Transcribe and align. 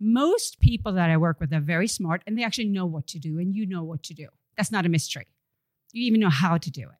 most 0.00 0.60
people 0.60 0.92
that 0.92 1.10
I 1.10 1.16
work 1.16 1.40
with 1.40 1.52
are 1.52 1.60
very 1.60 1.88
smart 1.88 2.22
and 2.26 2.38
they 2.38 2.44
actually 2.44 2.68
know 2.68 2.86
what 2.86 3.06
to 3.08 3.18
do, 3.18 3.38
and 3.38 3.54
you 3.54 3.66
know 3.66 3.82
what 3.82 4.02
to 4.04 4.14
do. 4.14 4.28
That's 4.56 4.72
not 4.72 4.86
a 4.86 4.88
mystery. 4.88 5.26
You 5.92 6.04
even 6.06 6.20
know 6.20 6.30
how 6.30 6.58
to 6.58 6.70
do 6.70 6.82
it. 6.82 6.98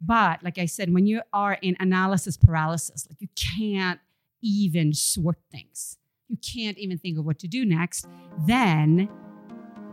But 0.00 0.42
like 0.42 0.58
I 0.58 0.66
said, 0.66 0.92
when 0.92 1.06
you 1.06 1.22
are 1.32 1.58
in 1.60 1.76
analysis 1.80 2.36
paralysis, 2.36 3.06
like 3.10 3.20
you 3.20 3.28
can't 3.36 4.00
even 4.40 4.94
sort 4.94 5.38
things, 5.50 5.98
you 6.28 6.36
can't 6.36 6.78
even 6.78 6.98
think 6.98 7.18
of 7.18 7.24
what 7.24 7.38
to 7.40 7.48
do 7.48 7.64
next, 7.64 8.06
then 8.46 9.08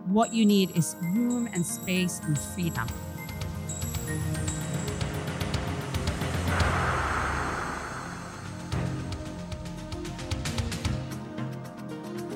what 0.06 0.34
you 0.34 0.46
need 0.46 0.76
is 0.78 0.96
room 1.02 1.50
and 1.52 1.66
space 1.66 2.20
and 2.24 2.38
freedom. 2.38 2.88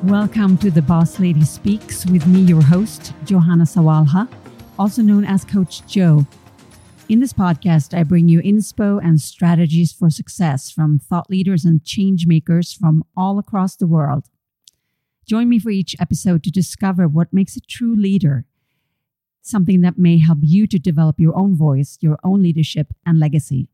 Welcome 0.03 0.57
to 0.59 0.71
the 0.71 0.81
Boss 0.81 1.19
Lady 1.19 1.43
Speaks 1.43 2.05
with 2.05 2.25
me, 2.25 2.39
your 2.39 2.61
host, 2.61 3.13
Johanna 3.25 3.65
Sawalha, 3.65 4.29
also 4.79 5.01
known 5.01 5.25
as 5.25 5.43
Coach 5.43 5.85
Joe. 5.87 6.25
In 7.09 7.19
this 7.19 7.33
podcast, 7.33 7.93
I 7.93 8.03
bring 8.03 8.29
you 8.29 8.41
inspo 8.41 9.03
and 9.03 9.19
strategies 9.19 9.91
for 9.91 10.09
success 10.09 10.71
from 10.71 10.99
thought 10.99 11.29
leaders 11.29 11.65
and 11.65 11.83
change 11.83 12.27
makers 12.27 12.71
from 12.71 13.03
all 13.17 13.39
across 13.39 13.75
the 13.75 13.87
world. 13.87 14.29
Join 15.25 15.49
me 15.49 15.59
for 15.59 15.69
each 15.69 15.97
episode 15.99 16.43
to 16.43 16.49
discover 16.49 17.05
what 17.05 17.33
makes 17.33 17.57
a 17.57 17.61
true 17.61 17.93
leader, 17.93 18.45
something 19.41 19.81
that 19.81 19.97
may 19.97 20.17
help 20.19 20.39
you 20.41 20.65
to 20.67 20.79
develop 20.79 21.19
your 21.19 21.37
own 21.37 21.57
voice, 21.57 21.97
your 21.99 22.17
own 22.23 22.41
leadership, 22.41 22.93
and 23.05 23.19
legacy. 23.19 23.67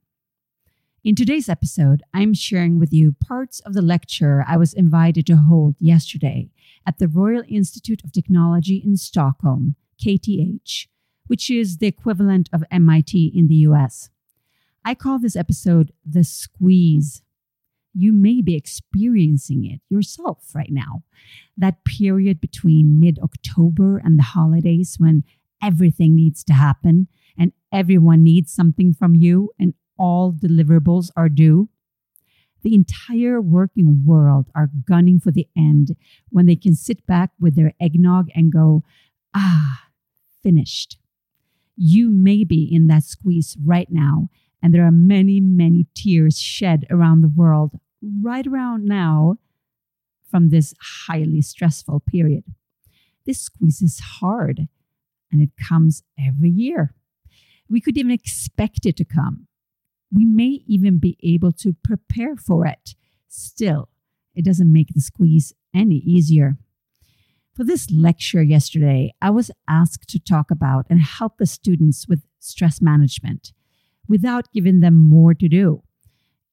In 1.06 1.14
today's 1.14 1.50
episode, 1.50 2.02
I'm 2.16 2.34
sharing 2.34 2.80
with 2.80 2.92
you 2.92 3.12
parts 3.24 3.60
of 3.60 3.76
the 3.76 3.84
lecture 3.84 4.44
I 4.48 4.58
was 4.58 4.74
invited 4.74 5.28
to 5.28 5.36
hold 5.36 5.76
yesterday 5.80 6.50
at 6.84 6.98
the 6.98 7.08
Royal 7.08 7.44
Institute 7.48 8.04
of 8.04 8.12
Technology 8.12 8.82
in 8.84 8.98
Stockholm, 8.98 9.76
KTH, 10.04 10.88
which 11.28 11.52
is 11.52 11.78
the 11.78 11.86
equivalent 11.86 12.50
of 12.52 12.64
MIT 12.72 13.32
in 13.36 13.46
the 13.46 13.68
US. 13.68 14.10
I 14.84 14.96
call 14.96 15.20
this 15.20 15.36
episode 15.36 15.92
The 16.04 16.24
Squeeze. 16.24 17.22
You 17.94 18.12
may 18.12 18.42
be 18.42 18.56
experiencing 18.56 19.64
it 19.64 19.82
yourself 19.90 20.56
right 20.56 20.72
now. 20.72 21.04
That 21.56 21.86
period 21.86 22.42
between 22.42 23.00
mid 23.00 23.20
October 23.20 24.00
and 24.00 24.18
the 24.18 24.24
holidays 24.24 24.96
when 24.98 25.24
everything 25.62 26.16
needs 26.16 26.44
to 26.46 26.54
happen 26.54 27.10
and 27.38 27.52
everyone 27.72 28.24
needs 28.24 28.52
something 28.52 28.92
from 28.92 29.14
you 29.14 29.52
and 29.60 29.76
all 29.98 30.34
deliverables 30.34 31.10
are 31.16 31.30
due. 31.30 31.70
The 32.64 32.74
entire 32.74 33.40
working 33.40 34.04
world 34.06 34.48
are 34.56 34.72
gunning 34.88 35.20
for 35.20 35.32
the 35.32 35.48
end 35.56 35.96
when 36.30 36.48
they 36.48 36.56
can 36.56 36.74
sit 36.74 37.06
back 37.06 37.32
with 37.40 37.56
their 37.56 37.74
eggnog 37.80 38.30
and 38.34 38.52
go, 38.52 38.84
ah, 39.36 39.84
finished. 40.42 40.98
You 41.76 42.10
may 42.10 42.44
be 42.44 42.64
in 42.64 42.88
that 42.88 43.04
squeeze 43.04 43.56
right 43.64 43.92
now, 43.92 44.30
and 44.64 44.74
there 44.74 44.86
are 44.86 44.92
many, 44.92 45.40
many 45.40 45.86
tears 45.94 46.40
shed 46.40 46.88
around 46.90 47.22
the 47.22 47.32
world 47.36 47.80
right 48.22 48.48
around 48.48 48.86
now 48.86 49.38
from 50.30 50.50
this 50.50 50.74
highly 51.08 51.42
stressful 51.42 52.00
period. 52.00 52.44
This 53.26 53.42
squeeze 53.42 53.82
is 53.82 54.00
hard, 54.00 54.68
and 55.32 55.42
it 55.42 55.52
comes 55.58 56.04
every 56.20 56.50
year. 56.50 56.96
We 57.70 57.82
could 57.82 57.98
even 57.98 58.12
expect 58.12 58.86
it 58.86 58.98
to 58.98 59.06
come 59.06 59.48
we 60.16 60.26
may 60.26 60.64
even 60.66 60.98
be 60.98 61.18
able 61.22 61.52
to 61.52 61.76
prepare 61.84 62.36
for 62.38 62.66
it. 62.66 62.96
Still, 63.28 63.90
it 64.34 64.46
doesn't 64.46 64.72
make 64.72 64.94
the 64.94 65.02
squeeze 65.02 65.54
any 65.74 65.98
easier. 65.98 66.58
For 67.54 67.64
this 67.64 67.90
lecture 67.92 68.42
yesterday, 68.42 69.14
I 69.22 69.30
was 69.30 69.52
asked 69.68 70.10
to 70.10 70.20
talk 70.20 70.52
about 70.52 70.86
and 70.90 71.02
help 71.02 71.38
the 71.38 71.46
students 71.46 72.08
with 72.08 72.24
stress 72.40 72.82
management 72.82 73.54
without 74.08 74.52
giving 74.54 74.80
them 74.80 75.08
more 75.08 75.34
to 75.34 75.48
do. 75.48 75.84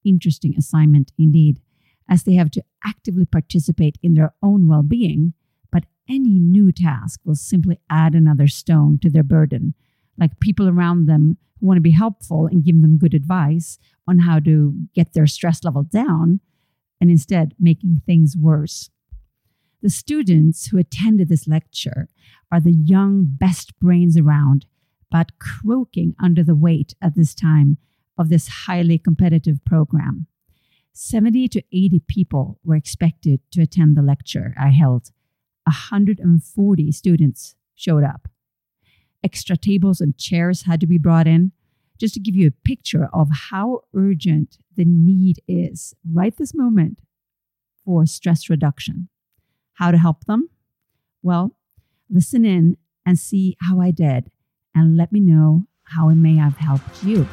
Interesting 0.03 0.55
assignment 0.57 1.11
indeed, 1.17 1.61
as 2.09 2.23
they 2.23 2.33
have 2.33 2.51
to 2.51 2.63
actively 2.85 3.25
participate 3.25 3.97
in 4.03 4.13
their 4.13 4.33
own 4.41 4.67
well 4.67 4.83
being, 4.83 5.33
but 5.71 5.85
any 6.09 6.39
new 6.39 6.71
task 6.71 7.21
will 7.23 7.35
simply 7.35 7.79
add 7.89 8.13
another 8.13 8.47
stone 8.47 8.99
to 8.99 9.09
their 9.09 9.23
burden, 9.23 9.73
like 10.17 10.39
people 10.39 10.67
around 10.67 11.07
them 11.07 11.37
want 11.59 11.77
to 11.77 11.81
be 11.81 11.91
helpful 11.91 12.47
and 12.47 12.65
give 12.65 12.81
them 12.81 12.97
good 12.97 13.13
advice 13.13 13.79
on 14.07 14.19
how 14.19 14.39
to 14.39 14.73
get 14.93 15.13
their 15.13 15.27
stress 15.27 15.63
level 15.63 15.83
down 15.83 16.39
and 16.99 17.09
instead 17.09 17.53
making 17.59 18.01
things 18.05 18.35
worse. 18.37 18.89
The 19.81 19.89
students 19.89 20.67
who 20.67 20.77
attended 20.77 21.29
this 21.29 21.47
lecture 21.47 22.07
are 22.51 22.59
the 22.59 22.71
young 22.71 23.25
best 23.25 23.77
brains 23.79 24.17
around, 24.17 24.65
but 25.11 25.39
croaking 25.39 26.15
under 26.21 26.43
the 26.43 26.55
weight 26.55 26.95
at 27.01 27.15
this 27.15 27.33
time 27.33 27.77
of 28.17 28.29
this 28.29 28.47
highly 28.47 28.97
competitive 28.97 29.63
program. 29.65 30.27
70 30.93 31.47
to 31.49 31.63
80 31.73 32.01
people 32.07 32.59
were 32.63 32.75
expected 32.75 33.41
to 33.51 33.61
attend 33.61 33.97
the 33.97 34.01
lecture 34.01 34.53
I 34.57 34.69
held. 34.69 35.11
140 35.65 36.91
students 36.91 37.55
showed 37.75 38.03
up 38.03 38.27
extra 39.23 39.57
tables 39.57 40.01
and 40.01 40.17
chairs 40.17 40.63
had 40.63 40.79
to 40.81 40.87
be 40.87 40.97
brought 40.97 41.27
in, 41.27 41.51
just 41.99 42.13
to 42.15 42.19
give 42.19 42.35
you 42.35 42.47
a 42.47 42.67
picture 42.67 43.07
of 43.13 43.29
how 43.49 43.81
urgent 43.95 44.57
the 44.75 44.85
need 44.85 45.39
is 45.47 45.93
right 46.11 46.35
this 46.37 46.53
moment 46.53 46.99
for 47.85 48.05
stress 48.05 48.49
reduction. 48.49 49.09
How 49.73 49.91
to 49.91 49.97
help 49.97 50.25
them? 50.25 50.49
Well, 51.21 51.55
listen 52.09 52.45
in 52.45 52.77
and 53.05 53.17
see 53.19 53.57
how 53.61 53.79
I 53.79 53.91
did, 53.91 54.31
and 54.73 54.97
let 54.97 55.11
me 55.11 55.19
know 55.19 55.67
how 55.83 56.09
it 56.09 56.15
may 56.15 56.35
have 56.35 56.57
helped 56.57 57.03
you. 57.03 57.27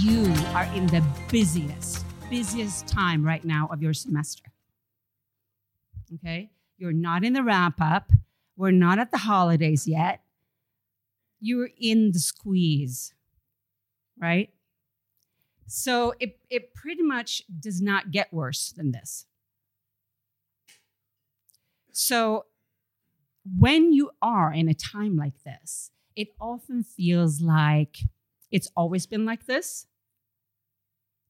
You 0.00 0.32
are 0.54 0.64
in 0.74 0.86
the 0.86 1.04
busiest, 1.28 2.04
busiest 2.30 2.86
time 2.86 3.24
right 3.24 3.44
now 3.44 3.68
of 3.72 3.82
your 3.82 3.92
semester. 3.92 4.44
Okay? 6.14 6.50
You're 6.76 6.92
not 6.92 7.24
in 7.24 7.32
the 7.32 7.42
wrap 7.42 7.80
up. 7.80 8.12
We're 8.56 8.70
not 8.70 8.98
at 8.98 9.10
the 9.10 9.18
holidays 9.18 9.88
yet. 9.88 10.22
You're 11.40 11.70
in 11.80 12.12
the 12.12 12.20
squeeze, 12.20 13.12
right? 14.20 14.50
So 15.66 16.14
it, 16.20 16.38
it 16.48 16.74
pretty 16.74 17.02
much 17.02 17.42
does 17.58 17.82
not 17.82 18.10
get 18.12 18.32
worse 18.32 18.70
than 18.70 18.92
this. 18.92 19.26
So 21.90 22.46
when 23.58 23.92
you 23.92 24.10
are 24.22 24.52
in 24.52 24.68
a 24.68 24.74
time 24.74 25.16
like 25.16 25.42
this, 25.44 25.90
it 26.14 26.28
often 26.40 26.84
feels 26.84 27.40
like 27.40 27.98
it's 28.50 28.68
always 28.76 29.06
been 29.06 29.24
like 29.24 29.46
this? 29.46 29.86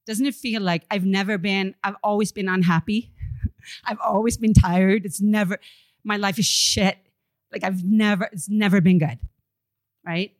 Doesn't 0.06 0.26
it 0.26 0.34
feel 0.34 0.62
like 0.62 0.84
I've 0.90 1.04
never 1.04 1.36
been, 1.36 1.74
I've 1.84 1.96
always 2.02 2.32
been 2.32 2.48
unhappy? 2.48 3.12
I've 3.84 3.98
always 4.00 4.36
been 4.36 4.54
tired. 4.54 5.04
It's 5.04 5.20
never, 5.20 5.58
my 6.04 6.16
life 6.16 6.38
is 6.38 6.46
shit. 6.46 6.96
Like 7.52 7.64
I've 7.64 7.84
never, 7.84 8.28
it's 8.32 8.48
never 8.48 8.80
been 8.80 8.98
good, 8.98 9.18
right? 10.06 10.32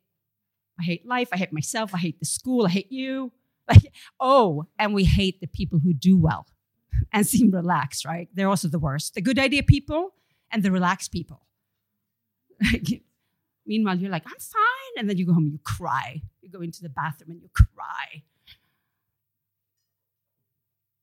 I 0.81 0.85
hate 0.85 1.07
life. 1.07 1.29
I 1.33 1.37
hate 1.37 1.53
myself. 1.53 1.95
I 1.95 1.99
hate 1.99 2.19
the 2.19 2.27
school. 2.27 2.67
I 2.67 2.71
hate 2.71 2.93
you. 2.93 3.33
Like, 3.71 3.93
oh, 4.19 4.65
and 4.79 4.95
we 4.95 5.05
hate 5.05 5.43
the 5.43 5.47
people 5.47 5.79
who 5.79 5.93
do 5.93 6.17
well 6.17 6.47
and 7.13 7.27
seem 7.27 7.51
relaxed, 7.51 8.07
right? 8.07 8.27
They're 8.33 8.49
also 8.49 8.67
the 8.67 8.79
worst. 8.79 9.13
The 9.13 9.21
good 9.21 9.39
idea 9.39 9.63
people 9.63 10.15
and 10.51 10.63
the 10.63 10.73
relaxed 10.73 11.13
people. 11.13 11.43
Meanwhile, 13.69 13.99
you're 13.99 14.11
like, 14.11 14.25
I'm 14.27 14.39
fine. 14.39 14.95
And 14.97 15.09
then 15.09 15.19
you 15.19 15.27
go 15.27 15.35
home 15.35 15.45
and 15.45 15.53
you 15.53 15.61
cry. 15.63 16.23
You 16.41 16.49
go 16.49 16.63
into 16.63 16.83
the 16.83 16.89
bathroom 16.89 17.31
and 17.31 17.43
you 17.43 17.51
cry. 17.53 18.23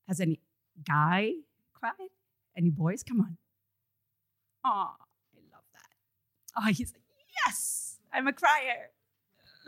Has 0.07 0.19
any 0.19 0.41
guy 0.85 1.33
cried? 1.73 1.93
Any 2.57 2.71
boys? 2.71 3.03
Come 3.03 3.21
on. 3.21 3.37
Oh, 4.65 4.95
I 4.97 5.39
love 5.53 5.63
that. 5.73 6.57
Oh, 6.57 6.73
he's 6.73 6.91
like, 6.91 7.03
yes, 7.45 7.99
I'm 8.11 8.27
a 8.27 8.33
crier. 8.33 8.89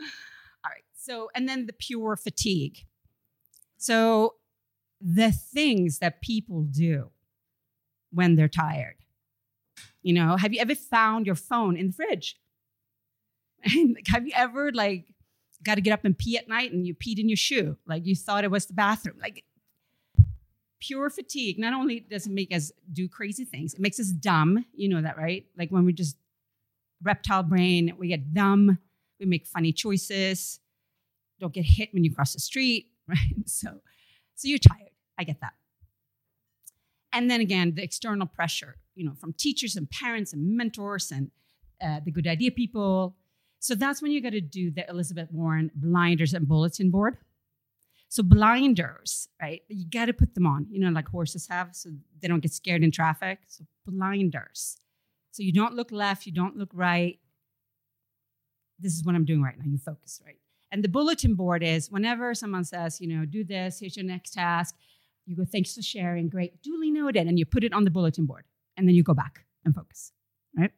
All 0.64 0.70
right. 0.70 0.82
So, 0.92 1.30
and 1.36 1.48
then 1.48 1.66
the 1.66 1.72
pure 1.72 2.16
fatigue. 2.16 2.84
So, 3.76 4.34
the 5.00 5.30
things 5.30 6.00
that 6.00 6.20
people 6.20 6.62
do 6.62 7.10
when 8.12 8.34
they're 8.34 8.48
tired. 8.48 8.96
You 10.02 10.14
know, 10.14 10.36
have 10.36 10.52
you 10.52 10.60
ever 10.60 10.74
found 10.74 11.26
your 11.26 11.36
phone 11.36 11.76
in 11.76 11.88
the 11.88 11.92
fridge? 11.92 12.36
Have 14.08 14.26
you 14.26 14.32
ever 14.34 14.72
like 14.72 15.06
got 15.64 15.76
to 15.76 15.80
get 15.80 15.92
up 15.92 16.04
and 16.04 16.16
pee 16.16 16.38
at 16.38 16.48
night 16.48 16.72
and 16.72 16.86
you 16.86 16.94
peed 16.94 17.18
in 17.18 17.28
your 17.28 17.36
shoe? 17.36 17.76
Like 17.86 18.06
you 18.06 18.14
thought 18.14 18.44
it 18.44 18.50
was 18.50 18.66
the 18.66 18.74
bathroom. 18.74 19.16
Like 19.20 19.44
pure 20.80 21.10
fatigue 21.10 21.58
not 21.58 21.74
only 21.74 22.00
does 22.00 22.26
it 22.26 22.32
make 22.32 22.54
us 22.54 22.72
do 22.92 23.08
crazy 23.08 23.44
things, 23.44 23.74
it 23.74 23.80
makes 23.80 23.98
us 23.98 24.08
dumb. 24.08 24.64
You 24.74 24.88
know 24.88 25.02
that, 25.02 25.16
right? 25.16 25.46
Like 25.56 25.70
when 25.70 25.84
we 25.84 25.92
just 25.92 26.16
reptile 27.02 27.42
brain, 27.42 27.94
we 27.98 28.08
get 28.08 28.32
dumb, 28.32 28.78
we 29.20 29.26
make 29.26 29.46
funny 29.46 29.72
choices. 29.72 30.60
Don't 31.40 31.52
get 31.52 31.64
hit 31.64 31.92
when 31.92 32.04
you 32.04 32.14
cross 32.14 32.32
the 32.32 32.40
street, 32.40 32.86
right? 33.08 33.18
So, 33.46 33.80
so 34.34 34.48
you're 34.48 34.58
tired. 34.58 34.90
I 35.18 35.24
get 35.24 35.40
that. 35.40 35.54
And 37.12 37.30
then 37.30 37.40
again, 37.40 37.74
the 37.74 37.82
external 37.82 38.26
pressure, 38.26 38.76
you 38.94 39.04
know, 39.04 39.14
from 39.14 39.32
teachers 39.32 39.76
and 39.76 39.90
parents 39.90 40.32
and 40.32 40.56
mentors 40.56 41.10
and 41.10 41.30
uh, 41.82 42.00
the 42.04 42.10
good 42.10 42.26
idea 42.26 42.50
people. 42.50 43.16
So 43.60 43.74
that's 43.74 44.00
when 44.00 44.12
you 44.12 44.20
got 44.20 44.32
to 44.32 44.40
do 44.40 44.70
the 44.70 44.88
Elizabeth 44.88 45.28
Warren 45.32 45.70
blinders 45.74 46.34
and 46.34 46.46
bulletin 46.46 46.90
board. 46.90 47.18
So 48.08 48.22
blinders, 48.22 49.28
right? 49.40 49.62
You 49.68 49.84
got 49.88 50.06
to 50.06 50.12
put 50.12 50.34
them 50.34 50.46
on, 50.46 50.66
you 50.70 50.80
know, 50.80 50.90
like 50.90 51.08
horses 51.08 51.46
have, 51.48 51.74
so 51.74 51.90
they 52.20 52.28
don't 52.28 52.40
get 52.40 52.52
scared 52.52 52.82
in 52.82 52.90
traffic. 52.90 53.40
So 53.48 53.64
blinders. 53.86 54.78
So 55.32 55.42
you 55.42 55.52
don't 55.52 55.74
look 55.74 55.92
left, 55.92 56.24
you 56.24 56.32
don't 56.32 56.56
look 56.56 56.70
right. 56.72 57.18
This 58.78 58.94
is 58.94 59.04
what 59.04 59.14
I'm 59.14 59.24
doing 59.24 59.42
right 59.42 59.58
now. 59.58 59.64
You 59.66 59.78
focus, 59.78 60.22
right? 60.24 60.38
And 60.70 60.82
the 60.82 60.88
bulletin 60.88 61.34
board 61.34 61.62
is 61.62 61.90
whenever 61.90 62.34
someone 62.34 62.64
says, 62.64 63.00
you 63.00 63.08
know, 63.08 63.24
do 63.24 63.44
this, 63.44 63.80
here's 63.80 63.96
your 63.96 64.06
next 64.06 64.34
task, 64.34 64.74
you 65.26 65.36
go, 65.36 65.44
thanks 65.44 65.74
for 65.74 65.82
sharing, 65.82 66.28
great, 66.28 66.62
duly 66.62 66.90
noted, 66.90 67.26
and 67.26 67.38
you 67.38 67.44
put 67.44 67.64
it 67.64 67.72
on 67.72 67.84
the 67.84 67.90
bulletin 67.90 68.24
board. 68.24 68.44
And 68.76 68.86
then 68.86 68.94
you 68.94 69.02
go 69.02 69.14
back 69.14 69.44
and 69.64 69.74
focus, 69.74 70.12
right? 70.56 70.70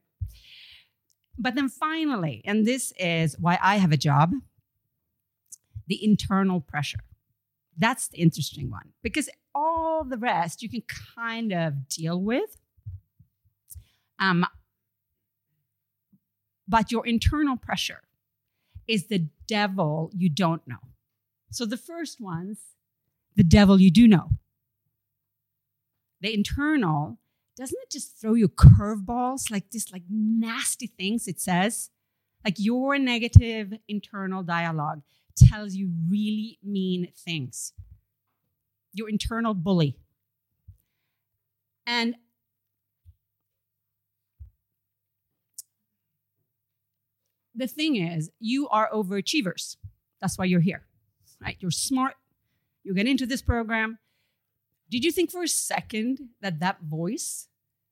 But 1.39 1.55
then 1.55 1.69
finally, 1.69 2.43
and 2.45 2.67
this 2.67 2.93
is 2.99 3.37
why 3.39 3.59
I 3.63 3.77
have 3.77 3.93
a 3.93 3.97
job, 3.97 4.33
the 5.87 6.05
internal 6.05 6.61
pressure. 6.61 7.01
That's 7.77 8.09
the 8.09 8.19
interesting 8.19 8.71
one 8.71 8.93
because 9.03 9.29
all 9.55 10.05
the 10.05 10.19
rest 10.19 10.63
you 10.63 10.69
can 10.69 10.83
kind 11.17 11.53
of 11.53 11.89
deal 11.89 12.21
with. 12.21 12.59
Um, 14.19 14.45
but 16.69 16.93
your 16.93 17.07
internal 17.07 17.57
pressure 17.57 18.03
is 18.87 19.07
the 19.07 19.27
devil 19.47 20.11
you 20.15 20.29
don't 20.29 20.67
know. 20.67 20.79
So 21.51 21.67
the 21.67 21.77
first 21.77 22.21
one's 22.21 22.59
the 23.35 23.43
devil 23.43 23.81
you 23.81 23.91
do 23.91 24.07
know. 24.07 24.31
The 26.21 26.35
internal, 26.35 27.19
doesn't 27.61 27.79
it 27.83 27.91
just 27.91 28.19
throw 28.19 28.33
you 28.33 28.49
curveballs 28.49 29.51
like 29.51 29.71
this, 29.71 29.93
like 29.93 30.05
nasty 30.09 30.87
things 30.87 31.29
it 31.29 31.39
says? 31.39 31.91
Like 32.43 32.55
your 32.57 32.99
negative 32.99 33.75
internal 33.87 34.43
dialogue 34.43 35.03
tells 35.37 35.75
you 35.75 35.91
really 36.09 36.59
mean 36.63 37.09
things. 37.15 37.75
Your 38.95 39.11
internal 39.11 39.53
bully. 39.53 39.99
And 41.87 42.15
the 47.55 47.67
thing 47.67 47.97
is, 47.97 48.31
you 48.41 48.71
are 48.71 48.89
overachievers. 48.91 49.77
That's 50.23 50.39
why 50.39 50.47
you're 50.47 50.61
here, 50.61 50.87
right? 51.43 51.59
You're 51.61 51.71
smart. 51.71 52.15
You 52.85 52.95
get 52.95 53.07
into 53.07 53.27
this 53.27 53.43
program. 53.43 53.99
Did 54.91 55.05
you 55.05 55.13
think 55.13 55.31
for 55.31 55.43
a 55.43 55.49
second 55.49 56.31
that 56.41 56.61
that 56.61 56.81
voice 56.81 57.49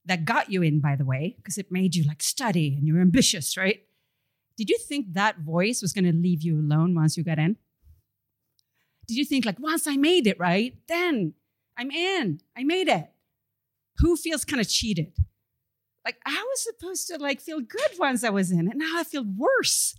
that 0.08 0.24
got 0.24 0.50
you 0.50 0.62
in, 0.62 0.80
by 0.80 0.96
the 0.96 1.04
way, 1.04 1.34
because 1.36 1.58
it 1.58 1.70
made 1.70 1.94
you 1.94 2.04
like 2.04 2.22
study 2.22 2.74
and 2.76 2.86
you're 2.86 3.00
ambitious, 3.00 3.56
right? 3.56 3.82
Did 4.56 4.70
you 4.70 4.78
think 4.78 5.12
that 5.12 5.38
voice 5.38 5.80
was 5.80 5.92
going 5.92 6.04
to 6.04 6.12
leave 6.12 6.42
you 6.42 6.58
alone 6.58 6.94
once 6.94 7.16
you 7.16 7.22
got 7.22 7.38
in? 7.38 7.56
Did 9.06 9.16
you 9.16 9.24
think, 9.24 9.46
like, 9.46 9.60
once 9.60 9.86
I 9.86 9.96
made 9.96 10.26
it, 10.26 10.38
right? 10.40 10.74
Then 10.88 11.34
I'm 11.76 11.90
in. 11.90 12.40
I 12.56 12.64
made 12.64 12.88
it. 12.88 13.08
Who 13.98 14.16
feels 14.16 14.44
kind 14.44 14.60
of 14.60 14.68
cheated? 14.68 15.12
Like, 16.04 16.16
I 16.26 16.44
was 16.48 16.62
supposed 16.62 17.06
to 17.08 17.18
like 17.18 17.40
feel 17.40 17.60
good 17.60 17.98
once 17.98 18.24
I 18.24 18.30
was 18.30 18.50
in, 18.50 18.68
and 18.70 18.78
now 18.78 18.94
I 18.96 19.04
feel 19.04 19.24
worse. 19.24 19.98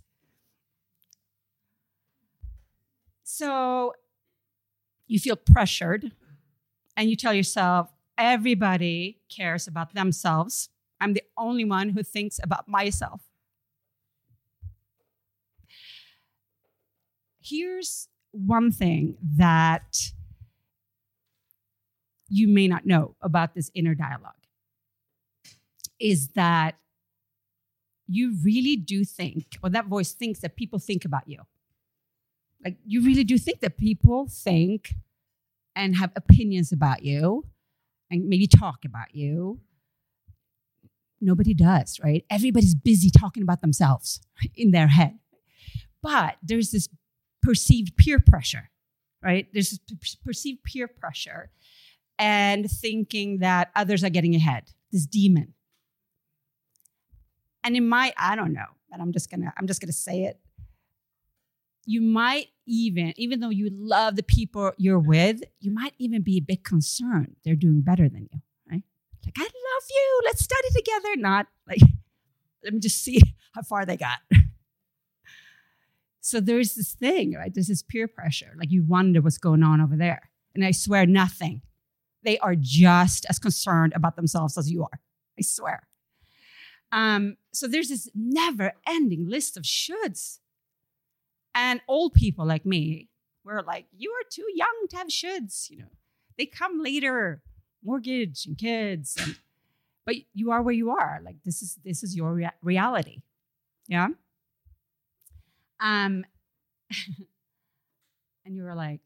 So 3.22 3.94
you 5.06 5.18
feel 5.18 5.36
pressured, 5.36 6.12
and 6.96 7.08
you 7.08 7.16
tell 7.16 7.32
yourself, 7.32 7.90
everybody 8.20 9.18
cares 9.28 9.66
about 9.66 9.94
themselves. 9.94 10.68
I'm 11.00 11.14
the 11.14 11.24
only 11.36 11.64
one 11.64 11.90
who 11.90 12.02
thinks 12.02 12.38
about 12.42 12.68
myself. 12.68 13.22
here's 17.40 18.08
one 18.32 18.70
thing 18.70 19.16
that 19.36 20.12
you 22.28 22.46
may 22.46 22.68
not 22.68 22.86
know 22.86 23.16
about 23.20 23.54
this 23.54 23.70
inner 23.74 23.94
dialogue 23.94 24.34
is 25.98 26.28
that 26.28 26.76
you 28.06 28.36
really 28.42 28.76
do 28.76 29.04
think, 29.04 29.58
or 29.62 29.70
that 29.70 29.86
voice 29.86 30.12
thinks 30.12 30.40
that 30.40 30.56
people 30.56 30.78
think 30.78 31.04
about 31.04 31.28
you. 31.28 31.40
Like, 32.64 32.76
you 32.86 33.02
really 33.02 33.24
do 33.24 33.38
think 33.38 33.60
that 33.60 33.76
people 33.76 34.28
think 34.28 34.94
and 35.74 35.96
have 35.96 36.12
opinions 36.14 36.72
about 36.72 37.04
you 37.04 37.44
and 38.10 38.28
maybe 38.28 38.46
talk 38.46 38.84
about 38.84 39.14
you. 39.14 39.60
Nobody 41.20 41.54
does, 41.54 42.00
right? 42.02 42.24
Everybody's 42.30 42.74
busy 42.74 43.10
talking 43.10 43.42
about 43.42 43.60
themselves 43.60 44.20
in 44.56 44.70
their 44.70 44.88
head. 44.88 45.18
But 46.02 46.36
there's 46.42 46.70
this 46.70 46.88
perceived 47.42 47.96
peer 47.96 48.18
pressure, 48.18 48.70
right? 49.22 49.46
There's 49.52 49.78
this 49.88 50.16
perceived 50.24 50.64
peer 50.64 50.88
pressure 50.88 51.50
and 52.18 52.70
thinking 52.70 53.38
that 53.38 53.70
others 53.76 54.02
are 54.04 54.10
getting 54.10 54.34
ahead, 54.34 54.64
this 54.92 55.06
demon. 55.06 55.54
And 57.62 57.76
in 57.76 57.88
my, 57.88 58.12
I 58.16 58.36
don't 58.36 58.52
know, 58.52 58.66
but 58.90 59.00
I'm 59.00 59.12
just 59.12 59.30
gonna, 59.30 59.52
I'm 59.58 59.66
just 59.66 59.80
gonna 59.80 59.92
say 59.92 60.24
it. 60.24 60.38
You 61.90 62.00
might 62.00 62.50
even, 62.66 63.12
even 63.16 63.40
though 63.40 63.50
you 63.50 63.68
love 63.72 64.14
the 64.14 64.22
people 64.22 64.70
you're 64.76 65.00
with, 65.00 65.42
you 65.58 65.72
might 65.72 65.92
even 65.98 66.22
be 66.22 66.36
a 66.36 66.40
bit 66.40 66.62
concerned 66.62 67.34
they're 67.44 67.56
doing 67.56 67.80
better 67.80 68.08
than 68.08 68.28
you, 68.30 68.40
right? 68.70 68.84
Like, 69.24 69.34
I 69.36 69.42
love 69.42 69.84
you, 69.90 70.20
let's 70.24 70.44
study 70.44 70.68
together. 70.72 71.16
Not 71.16 71.48
like, 71.68 71.80
let 72.64 72.74
me 72.74 72.78
just 72.78 73.02
see 73.02 73.20
how 73.54 73.62
far 73.62 73.84
they 73.84 73.96
got. 73.96 74.18
So 76.20 76.38
there's 76.38 76.74
this 76.74 76.92
thing, 76.92 77.34
right? 77.34 77.52
There's 77.52 77.66
this 77.66 77.82
peer 77.82 78.06
pressure. 78.06 78.52
Like 78.56 78.70
you 78.70 78.84
wonder 78.84 79.20
what's 79.20 79.38
going 79.38 79.64
on 79.64 79.80
over 79.80 79.96
there. 79.96 80.30
And 80.54 80.64
I 80.64 80.70
swear 80.70 81.06
nothing. 81.06 81.62
They 82.22 82.38
are 82.38 82.54
just 82.54 83.26
as 83.28 83.40
concerned 83.40 83.94
about 83.96 84.14
themselves 84.14 84.56
as 84.56 84.70
you 84.70 84.84
are. 84.84 85.00
I 85.36 85.42
swear. 85.42 85.88
Um, 86.92 87.36
so 87.52 87.66
there's 87.66 87.88
this 87.88 88.08
never 88.14 88.74
ending 88.86 89.28
list 89.28 89.56
of 89.56 89.64
shoulds. 89.64 90.38
And 91.54 91.80
old 91.88 92.14
people 92.14 92.46
like 92.46 92.64
me, 92.64 93.08
we're 93.44 93.62
like, 93.62 93.86
you 93.96 94.10
are 94.12 94.28
too 94.30 94.46
young 94.54 94.86
to 94.90 94.96
have 94.96 95.08
shoulds. 95.08 95.70
You 95.70 95.78
know, 95.78 95.90
they 96.38 96.46
come 96.46 96.82
later, 96.82 97.42
mortgage 97.84 98.46
and 98.46 98.56
kids. 98.56 99.16
And, 99.20 99.36
but 100.06 100.16
you 100.34 100.50
are 100.50 100.62
where 100.62 100.74
you 100.74 100.90
are. 100.90 101.20
Like 101.24 101.36
this 101.44 101.62
is 101.62 101.78
this 101.84 102.02
is 102.02 102.16
your 102.16 102.32
rea- 102.34 102.52
reality. 102.62 103.18
Yeah. 103.88 104.08
Um, 105.80 106.24
and 108.44 108.54
you 108.54 108.62
were 108.62 108.74
like, 108.74 109.00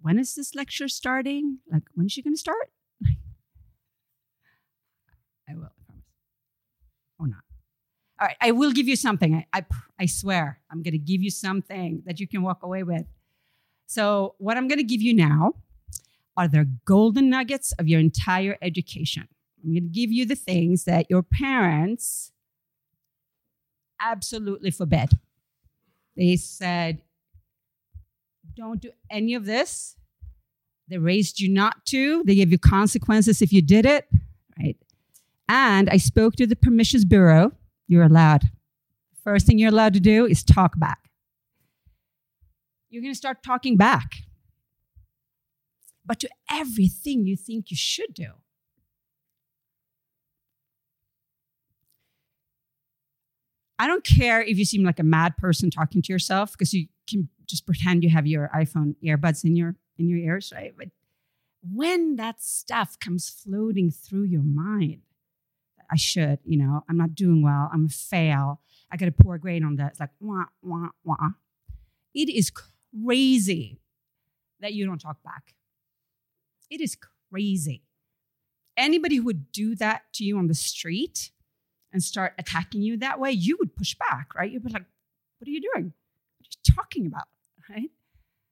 when 0.00 0.18
is 0.18 0.34
this 0.34 0.54
lecture 0.54 0.88
starting? 0.88 1.58
Like, 1.70 1.82
when 1.94 2.06
is 2.06 2.12
she 2.12 2.22
going 2.22 2.34
to 2.34 2.40
start? 2.40 2.70
I 5.48 5.54
will, 5.54 5.64
I 5.64 5.82
promise. 5.86 6.04
Or 7.18 7.26
not. 7.26 7.42
All 8.18 8.26
right, 8.26 8.36
I 8.40 8.50
will 8.52 8.72
give 8.72 8.88
you 8.88 8.96
something. 8.96 9.34
I, 9.34 9.58
I, 9.58 9.64
I 10.00 10.06
swear, 10.06 10.60
I'm 10.70 10.82
going 10.82 10.92
to 10.92 10.98
give 10.98 11.22
you 11.22 11.30
something 11.30 12.02
that 12.06 12.18
you 12.18 12.26
can 12.26 12.42
walk 12.42 12.62
away 12.62 12.82
with. 12.82 13.04
So, 13.86 14.34
what 14.38 14.56
I'm 14.56 14.68
going 14.68 14.78
to 14.78 14.84
give 14.84 15.02
you 15.02 15.14
now 15.14 15.54
are 16.36 16.48
the 16.48 16.68
golden 16.84 17.30
nuggets 17.30 17.72
of 17.78 17.88
your 17.88 18.00
entire 18.00 18.56
education. 18.60 19.28
I'm 19.62 19.72
going 19.72 19.82
to 19.84 19.88
give 19.88 20.10
you 20.10 20.26
the 20.26 20.34
things 20.34 20.84
that 20.84 21.06
your 21.10 21.22
parents 21.22 22.32
absolutely 24.00 24.70
forbid. 24.70 25.10
They 26.16 26.36
said, 26.36 27.02
don't 28.56 28.80
do 28.80 28.90
any 29.10 29.34
of 29.34 29.44
this. 29.44 29.96
They 30.88 30.98
raised 30.98 31.40
you 31.40 31.48
not 31.48 31.84
to. 31.86 32.22
They 32.24 32.34
gave 32.36 32.50
you 32.50 32.58
consequences 32.58 33.42
if 33.42 33.52
you 33.52 33.60
did 33.60 33.84
it, 33.84 34.08
right? 34.58 34.76
And 35.48 35.90
I 35.90 35.96
spoke 35.96 36.36
to 36.36 36.46
the 36.46 36.56
permissions 36.56 37.04
bureau. 37.04 37.52
You're 37.88 38.04
allowed. 38.04 38.50
First 39.22 39.46
thing 39.46 39.58
you're 39.58 39.70
allowed 39.70 39.94
to 39.94 40.00
do 40.00 40.26
is 40.26 40.42
talk 40.42 40.78
back. 40.78 41.10
You're 42.88 43.02
going 43.02 43.12
to 43.12 43.18
start 43.18 43.42
talking 43.42 43.76
back. 43.76 44.16
But 46.04 46.20
to 46.20 46.28
everything 46.50 47.26
you 47.26 47.36
think 47.36 47.70
you 47.70 47.76
should 47.76 48.14
do. 48.14 48.28
I 53.78 53.86
don't 53.86 54.04
care 54.04 54.42
if 54.42 54.56
you 54.58 54.64
seem 54.64 54.84
like 54.84 54.98
a 54.98 55.04
mad 55.04 55.36
person 55.36 55.70
talking 55.70 56.00
to 56.02 56.12
yourself 56.12 56.52
because 56.52 56.72
you 56.72 56.86
can 57.08 57.28
just 57.46 57.66
pretend 57.66 58.02
you 58.02 58.10
have 58.10 58.26
your 58.26 58.50
iPhone 58.54 58.94
earbuds 59.04 59.44
in 59.44 59.56
your 59.56 59.76
in 59.98 60.08
your 60.08 60.18
ears, 60.18 60.52
right? 60.54 60.72
But 60.76 60.88
when 61.62 62.16
that 62.16 62.42
stuff 62.42 62.98
comes 62.98 63.28
floating 63.28 63.90
through 63.90 64.24
your 64.24 64.42
mind, 64.42 65.02
I 65.90 65.96
should, 65.96 66.38
you 66.44 66.58
know, 66.58 66.84
I'm 66.88 66.96
not 66.96 67.14
doing 67.14 67.42
well, 67.42 67.70
I'm 67.72 67.86
a 67.86 67.88
fail, 67.88 68.60
I 68.90 68.96
got 68.96 69.08
a 69.08 69.12
poor 69.12 69.38
grade 69.38 69.64
on 69.64 69.76
that. 69.76 69.92
It's 69.92 70.00
like 70.00 70.10
wah 70.20 70.44
wah 70.62 70.88
wah. 71.04 71.30
It 72.14 72.28
is 72.28 72.50
crazy 72.50 73.80
that 74.60 74.72
you 74.72 74.86
don't 74.86 75.00
talk 75.00 75.22
back. 75.22 75.54
It 76.70 76.80
is 76.80 76.96
crazy. 77.30 77.82
Anybody 78.76 79.16
who 79.16 79.24
would 79.24 79.52
do 79.52 79.74
that 79.76 80.02
to 80.14 80.24
you 80.24 80.38
on 80.38 80.48
the 80.48 80.54
street 80.54 81.30
and 81.92 82.02
start 82.02 82.34
attacking 82.38 82.82
you 82.82 82.96
that 82.98 83.18
way, 83.20 83.32
you 83.32 83.56
would 83.58 83.74
push 83.74 83.94
back, 83.94 84.34
right? 84.34 84.50
You'd 84.50 84.64
be 84.64 84.72
like, 84.72 84.84
"What 85.38 85.48
are 85.48 85.50
you 85.50 85.60
doing? 85.60 85.92
What 86.38 86.46
are 86.46 86.50
you 86.50 86.74
talking 86.74 87.06
about?" 87.06 87.24
Right? 87.68 87.90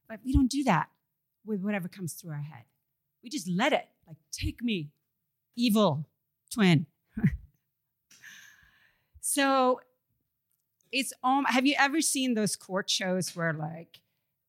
But 0.09 0.19
we 0.25 0.33
don't 0.33 0.51
do 0.51 0.65
that 0.65 0.89
with 1.47 1.61
whatever 1.63 1.87
comes 1.87 2.15
through 2.15 2.33
our 2.33 2.43
head. 2.43 2.65
We 3.23 3.31
just 3.31 3.49
let 3.49 3.73
it, 3.73 3.87
like, 4.09 4.17
take 4.33 4.61
me, 4.61 4.91
evil 5.57 6.09
twin. 6.53 6.87
So 9.35 9.81
it's 10.93 11.13
um 11.23 11.45
have 11.47 11.67
you 11.67 11.75
ever 11.79 12.01
seen 12.01 12.35
those 12.35 12.55
court 12.55 12.89
shows 12.89 13.35
where 13.35 13.53
like 13.53 14.01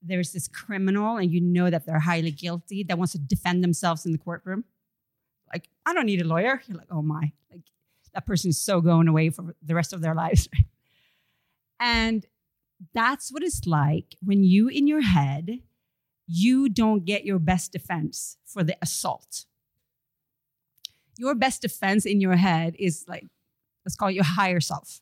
there's 0.01 0.31
this 0.31 0.47
criminal 0.47 1.17
and 1.17 1.31
you 1.31 1.41
know 1.41 1.69
that 1.69 1.85
they're 1.85 1.99
highly 1.99 2.29
guilty 2.29 2.83
that 2.83 2.97
wants 2.97 3.13
to 3.13 3.17
defend 3.17 3.63
themselves 3.63 4.05
in 4.05 4.11
the 4.11 4.19
courtroom? 4.19 4.63
Like, 5.51 5.69
I 5.85 5.93
don't 5.93 6.05
need 6.05 6.21
a 6.21 6.27
lawyer. 6.27 6.61
You're 6.67 6.77
like, 6.77 6.91
oh 6.91 7.01
my, 7.01 7.31
like 7.51 7.61
that 8.13 8.25
person's 8.25 8.59
so 8.59 8.81
going 8.81 9.07
away 9.07 9.29
for 9.31 9.55
the 9.63 9.73
rest 9.73 9.93
of 9.93 10.01
their 10.01 10.13
lives. 10.23 10.47
and 11.79 12.25
that's 12.93 13.31
what 13.31 13.41
it's 13.41 13.65
like 13.65 14.15
when 14.23 14.43
you 14.43 14.67
in 14.67 14.85
your 14.85 15.01
head 15.01 15.61
you 16.27 16.69
don't 16.69 17.05
get 17.05 17.25
your 17.25 17.39
best 17.39 17.71
defense 17.71 18.37
for 18.45 18.63
the 18.63 18.75
assault. 18.81 19.45
Your 21.17 21.35
best 21.35 21.61
defense 21.61 22.05
in 22.05 22.19
your 22.19 22.35
head 22.35 22.75
is 22.77 23.05
like, 23.07 23.27
let's 23.85 23.95
call 23.95 24.09
it 24.09 24.15
your 24.15 24.23
higher 24.23 24.59
self, 24.59 25.01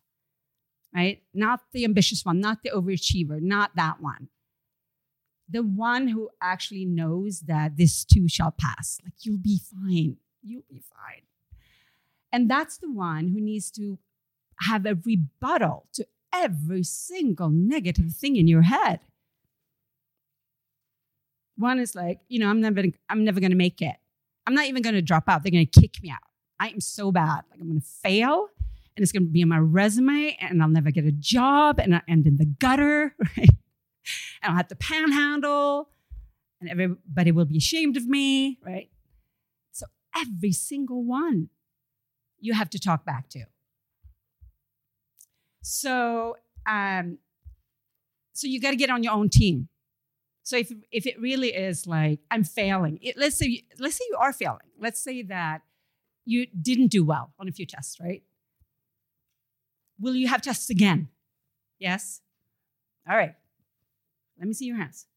right? 0.94 1.22
Not 1.34 1.62
the 1.72 1.86
ambitious 1.86 2.26
one, 2.26 2.40
not 2.40 2.60
the 2.64 2.72
overachiever, 2.72 3.42
not 3.42 3.72
that 3.76 4.02
one. 4.02 4.30
The 5.50 5.64
one 5.64 6.08
who 6.08 6.30
actually 6.42 6.86
knows 6.86 7.42
that 7.42 7.78
this 7.78 8.04
too 8.06 8.28
shall 8.28 8.52
pass. 8.52 9.00
Like, 9.04 9.14
you'll 9.22 9.38
be 9.38 9.60
fine. 9.60 10.18
You'll 10.42 10.64
be 10.70 10.80
fine. 10.80 11.24
And 12.32 12.50
that's 12.50 12.78
the 12.78 12.92
one 12.92 13.28
who 13.28 13.40
needs 13.40 13.70
to 13.72 14.00
have 14.62 14.86
a 14.86 14.98
rebuttal 15.06 15.88
to 15.94 16.08
every 16.34 16.84
single 16.84 17.50
negative 17.50 18.14
thing 18.14 18.36
in 18.36 18.48
your 18.48 18.64
head. 18.64 19.02
One 21.56 21.80
is 21.80 21.94
like, 21.94 22.20
you 22.28 22.40
know, 22.40 22.50
I'm 22.50 22.60
never, 22.60 22.84
I'm 23.10 23.24
never 23.24 23.40
going 23.40 23.52
to 23.52 23.58
make 23.58 23.82
it. 23.82 23.96
I'm 24.48 24.56
not 24.56 24.66
even 24.66 24.82
going 24.82 24.96
to 24.96 25.02
drop 25.02 25.26
out. 25.28 25.44
They're 25.44 25.52
going 25.52 25.68
to 25.68 25.82
kick 25.82 26.02
me 26.02 26.10
out. 26.10 26.18
I 26.60 26.70
am 26.70 26.82
so 26.82 27.12
bad. 27.12 27.42
Like 27.52 27.60
I'm 27.62 27.68
going 27.68 27.82
to 27.82 27.88
fail, 27.88 28.48
and 28.96 29.04
it's 29.04 29.12
going 29.12 29.24
to 29.24 29.30
be 29.30 29.42
on 29.44 29.50
my 29.50 29.60
resume, 29.60 30.38
and 30.40 30.62
I'll 30.62 30.70
never 30.70 30.92
get 30.92 31.06
a 31.06 31.12
job, 31.12 31.80
and 31.80 31.96
I 31.96 32.02
end 32.08 32.28
in 32.28 32.38
the 32.38 32.46
gutter, 32.46 33.16
right? 33.38 33.50
And 34.42 34.52
I'll 34.52 34.56
have 34.56 34.68
to 34.68 34.76
panhandle, 34.76 35.90
and 36.62 36.70
everybody 36.70 37.32
will 37.32 37.46
be 37.46 37.58
ashamed 37.58 37.98
of 37.98 38.08
me, 38.08 38.60
right? 38.66 38.90
So 39.72 39.86
every 40.16 40.52
single 40.52 41.04
one, 41.04 41.50
you 42.40 42.54
have 42.54 42.70
to 42.72 42.80
talk 42.80 43.06
back 43.06 43.30
to. 43.30 43.46
So, 45.62 46.38
um, 46.68 47.18
so 48.34 48.48
you 48.48 48.60
got 48.60 48.72
to 48.72 48.76
get 48.76 48.90
on 48.90 49.02
your 49.02 49.14
own 49.14 49.30
team. 49.30 49.70
So 50.44 50.58
if 50.58 50.72
if 50.92 51.08
it 51.08 51.20
really 51.20 51.54
is 51.54 51.88
like 51.88 52.20
I'm 52.30 52.44
failing, 52.44 53.00
it, 53.02 53.18
let's 53.18 53.38
say 53.38 53.46
you, 53.48 53.60
let's 53.80 53.96
say 53.96 54.04
you 54.10 54.18
are 54.20 54.34
failing. 54.34 54.60
Let's 54.78 55.02
say 55.02 55.24
that 55.24 55.62
you 56.26 56.48
didn't 56.48 56.88
do 56.88 57.04
well 57.04 57.32
on 57.40 57.48
a 57.48 57.52
few 57.52 57.66
tests, 57.66 58.00
right? 58.00 58.24
Will 60.00 60.16
you 60.16 60.28
have 60.28 60.42
tests 60.42 60.70
again? 60.70 61.10
Yes. 61.80 62.22
All 63.10 63.16
right. 63.18 63.36
Let 64.40 64.48
me 64.48 64.54
see 64.54 64.66
your 64.66 64.78
hands. 64.78 65.08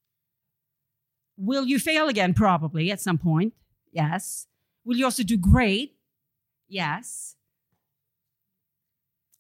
Will 1.37 1.67
you 1.67 1.79
fail 1.79 2.09
again? 2.09 2.35
Probably 2.35 2.91
at 2.91 3.01
some 3.01 3.19
point. 3.19 3.55
Yes. 3.93 4.47
Will 4.85 4.97
you 4.97 5.05
also 5.05 5.23
do 5.23 5.37
great? 5.37 5.97
Yes. 6.69 7.37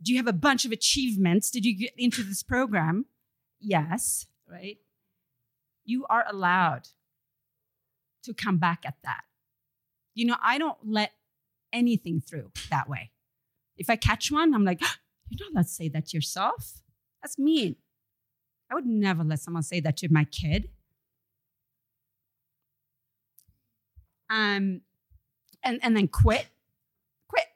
Do 0.02 0.12
you 0.12 0.18
have 0.18 0.26
a 0.26 0.32
bunch 0.32 0.64
of 0.64 0.72
achievements? 0.72 1.50
Did 1.50 1.64
you 1.64 1.76
get 1.76 1.92
into 1.96 2.22
this 2.22 2.42
program? 2.42 3.06
Yes, 3.60 4.26
right? 4.48 4.78
you 5.86 6.04
are 6.10 6.24
allowed 6.28 6.88
to 8.24 8.34
come 8.34 8.58
back 8.58 8.82
at 8.84 8.96
that. 9.04 9.22
You 10.14 10.26
know, 10.26 10.36
I 10.42 10.58
don't 10.58 10.78
let 10.84 11.12
anything 11.72 12.20
through 12.20 12.50
that 12.70 12.88
way. 12.88 13.12
If 13.76 13.88
I 13.88 13.96
catch 13.96 14.30
one, 14.30 14.54
I'm 14.54 14.64
like, 14.64 14.80
you 15.28 15.36
don't 15.36 15.54
let's 15.54 15.76
say 15.76 15.88
that 15.88 16.06
to 16.08 16.16
yourself. 16.16 16.82
That's 17.22 17.38
mean. 17.38 17.76
I 18.70 18.74
would 18.74 18.86
never 18.86 19.22
let 19.22 19.40
someone 19.40 19.62
say 19.62 19.80
that 19.80 19.96
to 19.98 20.12
my 20.12 20.24
kid. 20.24 20.68
Um, 24.28 24.80
and, 25.62 25.78
and 25.82 25.96
then 25.96 26.08
quit. 26.08 26.46
Quit. 27.28 27.46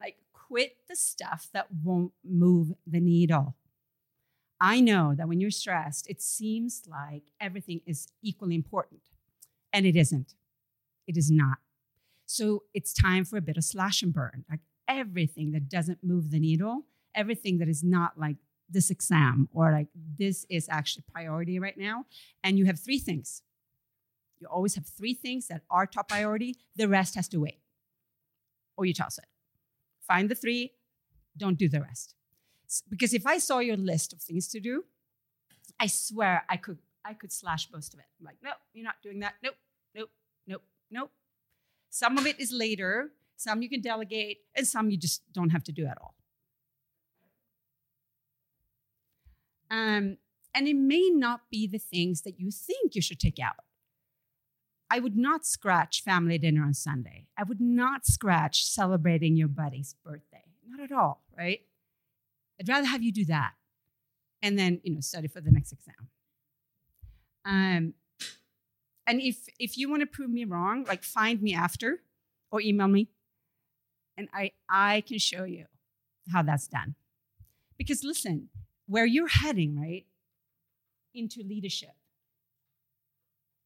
Like 0.00 0.16
quit 0.32 0.76
the 0.88 0.96
stuff 0.96 1.48
that 1.52 1.66
won't 1.82 2.12
move 2.24 2.72
the 2.86 3.00
needle. 3.00 3.54
I 4.60 4.80
know 4.80 5.14
that 5.16 5.26
when 5.26 5.40
you're 5.40 5.50
stressed, 5.50 6.08
it 6.08 6.20
seems 6.20 6.82
like 6.86 7.22
everything 7.40 7.80
is 7.86 8.08
equally 8.22 8.54
important, 8.54 9.00
and 9.72 9.86
it 9.86 9.96
isn't. 9.96 10.34
It 11.06 11.16
is 11.16 11.30
not. 11.30 11.58
So 12.26 12.64
it's 12.74 12.92
time 12.92 13.24
for 13.24 13.38
a 13.38 13.40
bit 13.40 13.56
of 13.56 13.64
slash 13.64 14.02
and 14.02 14.12
burn. 14.12 14.44
Like 14.50 14.60
everything 14.86 15.52
that 15.52 15.70
doesn't 15.70 16.04
move 16.04 16.30
the 16.30 16.38
needle, 16.38 16.84
everything 17.14 17.58
that 17.58 17.68
is 17.68 17.82
not 17.82 18.18
like 18.18 18.36
this 18.68 18.90
exam 18.90 19.48
or 19.52 19.72
like 19.72 19.88
this 20.18 20.46
is 20.48 20.68
actually 20.68 21.04
priority 21.12 21.58
right 21.58 21.76
now. 21.76 22.04
And 22.44 22.58
you 22.58 22.66
have 22.66 22.78
three 22.78 22.98
things. 22.98 23.42
You 24.38 24.46
always 24.46 24.74
have 24.76 24.86
three 24.86 25.14
things 25.14 25.48
that 25.48 25.62
are 25.70 25.86
top 25.86 26.08
priority. 26.08 26.56
The 26.76 26.88
rest 26.88 27.14
has 27.16 27.28
to 27.28 27.38
wait. 27.38 27.60
Or 28.76 28.86
you 28.86 28.94
toss 28.94 29.18
it. 29.18 29.26
Find 30.06 30.30
the 30.30 30.34
three, 30.34 30.72
don't 31.36 31.58
do 31.58 31.68
the 31.68 31.80
rest 31.80 32.14
because 32.88 33.12
if 33.14 33.26
I 33.26 33.38
saw 33.38 33.58
your 33.58 33.76
list 33.76 34.12
of 34.12 34.20
things 34.20 34.48
to 34.48 34.60
do, 34.60 34.84
I 35.78 35.86
swear 35.86 36.44
I 36.48 36.56
could 36.56 36.78
I 37.04 37.14
could 37.14 37.32
slash 37.32 37.68
most 37.72 37.94
of 37.94 38.00
it. 38.00 38.06
I'm 38.20 38.26
like, 38.26 38.36
no, 38.42 38.50
you're 38.72 38.84
not 38.84 38.96
doing 39.02 39.20
that. 39.20 39.34
Nope, 39.42 39.54
nope, 39.94 40.10
nope, 40.46 40.62
nope. 40.90 41.10
Some 41.88 42.18
of 42.18 42.26
it 42.26 42.38
is 42.38 42.52
later, 42.52 43.10
some 43.36 43.62
you 43.62 43.68
can 43.68 43.80
delegate, 43.80 44.38
and 44.54 44.66
some 44.66 44.90
you 44.90 44.96
just 44.96 45.22
don't 45.32 45.50
have 45.50 45.64
to 45.64 45.72
do 45.72 45.86
at 45.86 45.98
all. 46.00 46.14
Um, 49.70 50.16
and 50.54 50.66
it 50.66 50.76
may 50.76 51.10
not 51.12 51.42
be 51.50 51.66
the 51.66 51.78
things 51.78 52.22
that 52.22 52.40
you 52.40 52.50
think 52.50 52.94
you 52.94 53.02
should 53.02 53.20
take 53.20 53.38
out. 53.38 53.64
I 54.90 54.98
would 54.98 55.16
not 55.16 55.46
scratch 55.46 56.02
family 56.02 56.36
dinner 56.38 56.64
on 56.64 56.74
Sunday. 56.74 57.28
I 57.38 57.44
would 57.44 57.60
not 57.60 58.04
scratch 58.04 58.64
celebrating 58.64 59.36
your 59.36 59.46
buddy's 59.46 59.94
birthday. 60.04 60.42
Not 60.68 60.80
at 60.80 60.92
all, 60.92 61.22
right? 61.38 61.60
I'd 62.60 62.68
rather 62.68 62.88
have 62.88 63.02
you 63.02 63.12
do 63.12 63.24
that 63.26 63.52
and 64.42 64.58
then, 64.58 64.80
you 64.82 64.92
know, 64.92 65.00
study 65.00 65.28
for 65.28 65.40
the 65.40 65.52
next 65.52 65.72
exam. 65.72 66.08
Um, 67.44 67.94
and 69.06 69.20
if 69.20 69.48
if 69.58 69.78
you 69.78 69.88
want 69.88 70.00
to 70.00 70.06
prove 70.06 70.30
me 70.30 70.44
wrong, 70.44 70.84
like 70.84 71.04
find 71.04 71.40
me 71.40 71.54
after 71.54 72.02
or 72.50 72.60
email 72.60 72.88
me 72.88 73.08
and 74.16 74.28
I 74.34 74.52
I 74.68 75.02
can 75.02 75.18
show 75.18 75.44
you 75.44 75.66
how 76.32 76.42
that's 76.42 76.68
done. 76.68 76.94
Because 77.78 78.04
listen, 78.04 78.50
where 78.90 79.06
you're 79.06 79.28
heading, 79.28 79.80
right, 79.80 80.04
into 81.14 81.44
leadership 81.44 81.94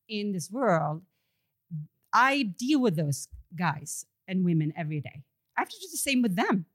in 0.07 0.33
this 0.33 0.51
world, 0.51 1.01
I 2.13 2.43
deal 2.43 2.79
with 2.79 2.95
those 2.95 3.29
guys 3.57 4.05
and 4.29 4.45
women 4.45 4.75
every 4.77 5.01
day. 5.01 5.23
I 5.57 5.63
have 5.63 5.71
to 5.71 5.81
do 5.81 5.89
the 5.91 5.97
same 5.97 6.21
with 6.21 6.37
them. 6.37 6.67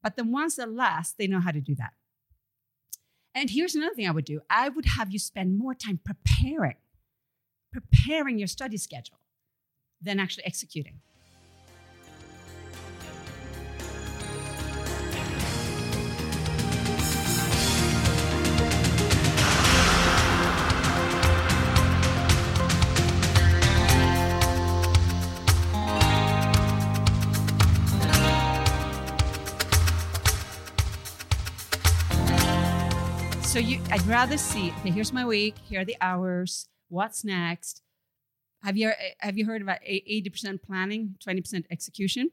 But 0.00 0.14
the 0.14 0.22
ones 0.22 0.54
that 0.56 0.70
last, 0.70 1.18
they 1.18 1.26
know 1.26 1.40
how 1.40 1.50
to 1.50 1.60
do 1.60 1.74
that. 1.74 1.92
And 3.34 3.50
here's 3.50 3.74
another 3.74 3.94
thing 3.94 4.06
I 4.06 4.12
would 4.12 4.24
do 4.24 4.42
I 4.48 4.68
would 4.68 4.86
have 4.86 5.10
you 5.10 5.18
spend 5.18 5.58
more 5.58 5.74
time 5.74 5.98
preparing, 6.04 6.76
preparing 7.72 8.38
your 8.38 8.48
study 8.48 8.76
schedule 8.76 9.18
than 10.00 10.20
actually 10.20 10.46
executing. 10.46 11.00
So 33.58 33.62
you, 33.62 33.80
I'd 33.90 34.06
rather 34.06 34.38
see. 34.38 34.72
Okay, 34.78 34.90
here's 34.90 35.12
my 35.12 35.24
week. 35.24 35.56
Here 35.68 35.80
are 35.80 35.84
the 35.84 35.96
hours. 36.00 36.68
What's 36.90 37.24
next? 37.24 37.82
Have 38.62 38.76
you 38.76 38.92
have 39.18 39.36
you 39.36 39.46
heard 39.46 39.62
about 39.62 39.78
eighty 39.84 40.30
percent 40.30 40.62
planning, 40.62 41.16
twenty 41.20 41.40
percent 41.40 41.66
execution? 41.68 42.30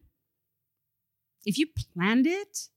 If 1.43 1.57
you 1.57 1.65
planned 1.95 2.27
it, 2.27 2.69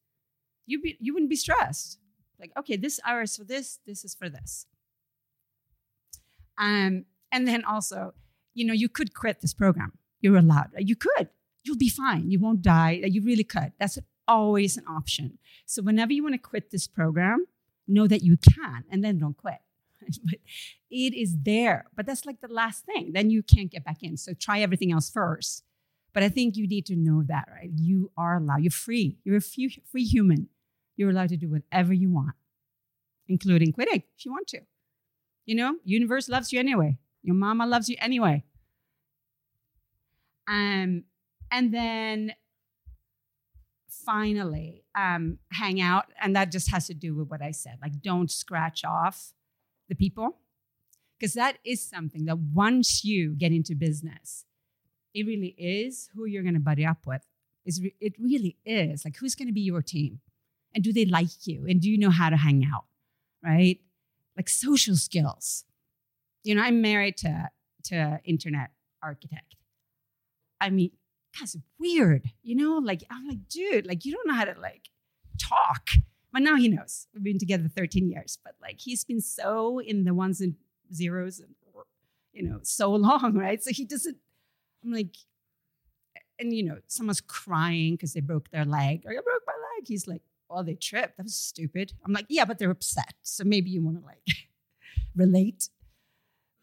You 0.64 0.80
be 0.80 0.96
you 0.98 1.12
wouldn't 1.12 1.28
be 1.28 1.36
stressed. 1.36 1.98
Like, 2.40 2.52
okay, 2.58 2.76
this 2.78 2.98
hour 3.04 3.20
is 3.20 3.36
for 3.36 3.44
this, 3.44 3.80
this 3.86 4.02
is 4.02 4.14
for 4.14 4.30
this. 4.30 4.64
Um, 6.56 7.04
and 7.30 7.46
then 7.46 7.64
also, 7.64 8.14
you 8.54 8.64
know, 8.64 8.72
you 8.72 8.88
could 8.88 9.12
quit 9.12 9.42
this 9.42 9.52
program. 9.52 9.98
You're 10.22 10.38
allowed. 10.38 10.70
You 10.78 10.96
could. 10.96 11.28
You'll 11.64 11.76
be 11.76 11.90
fine. 11.90 12.30
You 12.30 12.38
won't 12.38 12.62
die. 12.62 12.92
You 12.92 13.22
really 13.22 13.44
could. 13.44 13.72
That's 13.78 13.98
always 14.26 14.78
an 14.78 14.84
option. 14.88 15.38
So 15.66 15.82
whenever 15.82 16.14
you 16.14 16.22
want 16.22 16.34
to 16.34 16.38
quit 16.38 16.70
this 16.70 16.86
program, 16.86 17.44
know 17.88 18.06
that 18.06 18.22
you 18.22 18.36
can 18.36 18.84
and 18.90 19.02
then 19.02 19.18
don't 19.18 19.36
quit. 19.36 19.58
but 20.24 20.38
it 20.90 21.14
is 21.14 21.36
there. 21.42 21.86
But 21.96 22.06
that's 22.06 22.24
like 22.24 22.40
the 22.40 22.52
last 22.52 22.84
thing. 22.84 23.12
Then 23.12 23.30
you 23.30 23.42
can't 23.42 23.70
get 23.70 23.84
back 23.84 24.02
in. 24.02 24.16
So 24.16 24.32
try 24.34 24.60
everything 24.60 24.92
else 24.92 25.10
first. 25.10 25.64
But 26.14 26.22
I 26.22 26.28
think 26.28 26.56
you 26.56 26.66
need 26.66 26.86
to 26.86 26.96
know 26.96 27.22
that, 27.28 27.48
right? 27.52 27.70
You 27.74 28.10
are 28.16 28.36
allowed. 28.36 28.62
You're 28.62 28.70
free. 28.70 29.18
You're 29.24 29.36
a 29.36 29.40
free 29.40 30.04
human. 30.04 30.48
You're 30.96 31.10
allowed 31.10 31.28
to 31.28 31.36
do 31.36 31.48
whatever 31.48 31.92
you 31.92 32.10
want, 32.10 32.34
including 33.28 33.72
quitting 33.72 34.02
if 34.16 34.24
you 34.24 34.32
want 34.32 34.48
to. 34.48 34.60
You 35.46 35.54
know, 35.54 35.76
universe 35.84 36.28
loves 36.28 36.52
you 36.52 36.58
anyway. 36.58 36.98
Your 37.22 37.36
mama 37.36 37.66
loves 37.66 37.88
you 37.88 37.96
anyway. 38.00 38.42
Um, 40.48 41.04
and 41.50 41.72
then 41.72 42.32
finally, 43.88 44.84
um, 44.96 45.38
hang 45.52 45.80
out. 45.80 46.06
And 46.20 46.34
that 46.36 46.52
just 46.52 46.70
has 46.70 46.86
to 46.86 46.94
do 46.94 47.14
with 47.14 47.28
what 47.28 47.42
I 47.42 47.50
said. 47.50 47.78
Like, 47.80 48.00
don't 48.02 48.30
scratch 48.30 48.84
off 48.84 49.32
the 49.88 49.94
people. 49.94 50.38
Because 51.18 51.34
that 51.34 51.58
is 51.64 51.82
something 51.82 52.26
that 52.26 52.38
once 52.38 53.04
you 53.04 53.34
get 53.34 53.50
into 53.50 53.74
business, 53.74 54.44
it 55.14 55.26
really 55.26 55.54
is 55.58 56.08
who 56.14 56.26
you're 56.26 56.44
going 56.44 56.54
to 56.54 56.60
buddy 56.60 56.86
up 56.86 57.06
with. 57.06 57.26
Is 57.64 57.80
it 58.00 58.14
really 58.20 58.56
is. 58.64 59.04
Like, 59.04 59.16
who's 59.16 59.34
going 59.34 59.48
to 59.48 59.52
be 59.52 59.62
your 59.62 59.82
team? 59.82 60.20
And 60.74 60.84
do 60.84 60.92
they 60.92 61.04
like 61.04 61.46
you? 61.46 61.66
And 61.68 61.80
do 61.80 61.90
you 61.90 61.98
know 61.98 62.10
how 62.10 62.30
to 62.30 62.36
hang 62.36 62.64
out? 62.72 62.84
Right? 63.42 63.80
like 64.38 64.48
social 64.48 64.96
skills. 64.96 65.64
You 66.44 66.54
know, 66.54 66.62
I'm 66.62 66.80
married 66.80 67.18
to 67.18 67.50
to 67.84 68.20
internet 68.24 68.70
architect. 69.02 69.56
I 70.60 70.70
mean, 70.70 70.92
that's 71.38 71.56
weird. 71.78 72.30
You 72.42 72.56
know, 72.56 72.78
like 72.78 73.04
I'm 73.10 73.26
like, 73.28 73.48
dude, 73.48 73.86
like 73.86 74.04
you 74.04 74.12
don't 74.12 74.26
know 74.26 74.34
how 74.34 74.44
to 74.44 74.56
like 74.60 74.90
talk. 75.38 75.90
But 76.32 76.42
now 76.42 76.56
he 76.56 76.68
knows. 76.68 77.06
We've 77.14 77.24
been 77.24 77.38
together 77.38 77.70
13 77.74 78.10
years, 78.10 78.38
but 78.44 78.54
like 78.60 78.80
he's 78.80 79.04
been 79.04 79.20
so 79.20 79.78
in 79.78 80.04
the 80.04 80.12
ones 80.12 80.40
and 80.40 80.54
zeros 80.92 81.40
and 81.40 81.54
you 82.38 82.48
know, 82.48 82.60
so 82.62 82.90
long, 82.94 83.34
right? 83.34 83.62
So 83.62 83.70
he 83.72 83.84
doesn't. 83.84 84.16
I'm 84.84 84.92
like, 84.92 85.16
and 86.38 86.52
you 86.52 86.62
know, 86.62 86.78
someone's 86.86 87.20
crying 87.20 87.94
because 87.94 88.12
they 88.12 88.20
broke 88.20 88.50
their 88.50 88.64
leg, 88.64 89.02
or 89.04 89.10
I 89.10 89.14
broke 89.14 89.42
my 89.46 89.52
leg. 89.52 89.86
He's 89.86 90.06
like, 90.06 90.22
well, 90.48 90.62
they 90.62 90.74
tripped. 90.74 91.16
That 91.16 91.24
was 91.24 91.34
stupid. 91.34 91.92
I'm 92.06 92.12
like, 92.12 92.26
yeah, 92.28 92.44
but 92.44 92.58
they're 92.58 92.70
upset. 92.70 93.14
So 93.22 93.44
maybe 93.44 93.70
you 93.70 93.82
want 93.82 94.00
to 94.00 94.06
like 94.06 94.22
relate. 95.16 95.68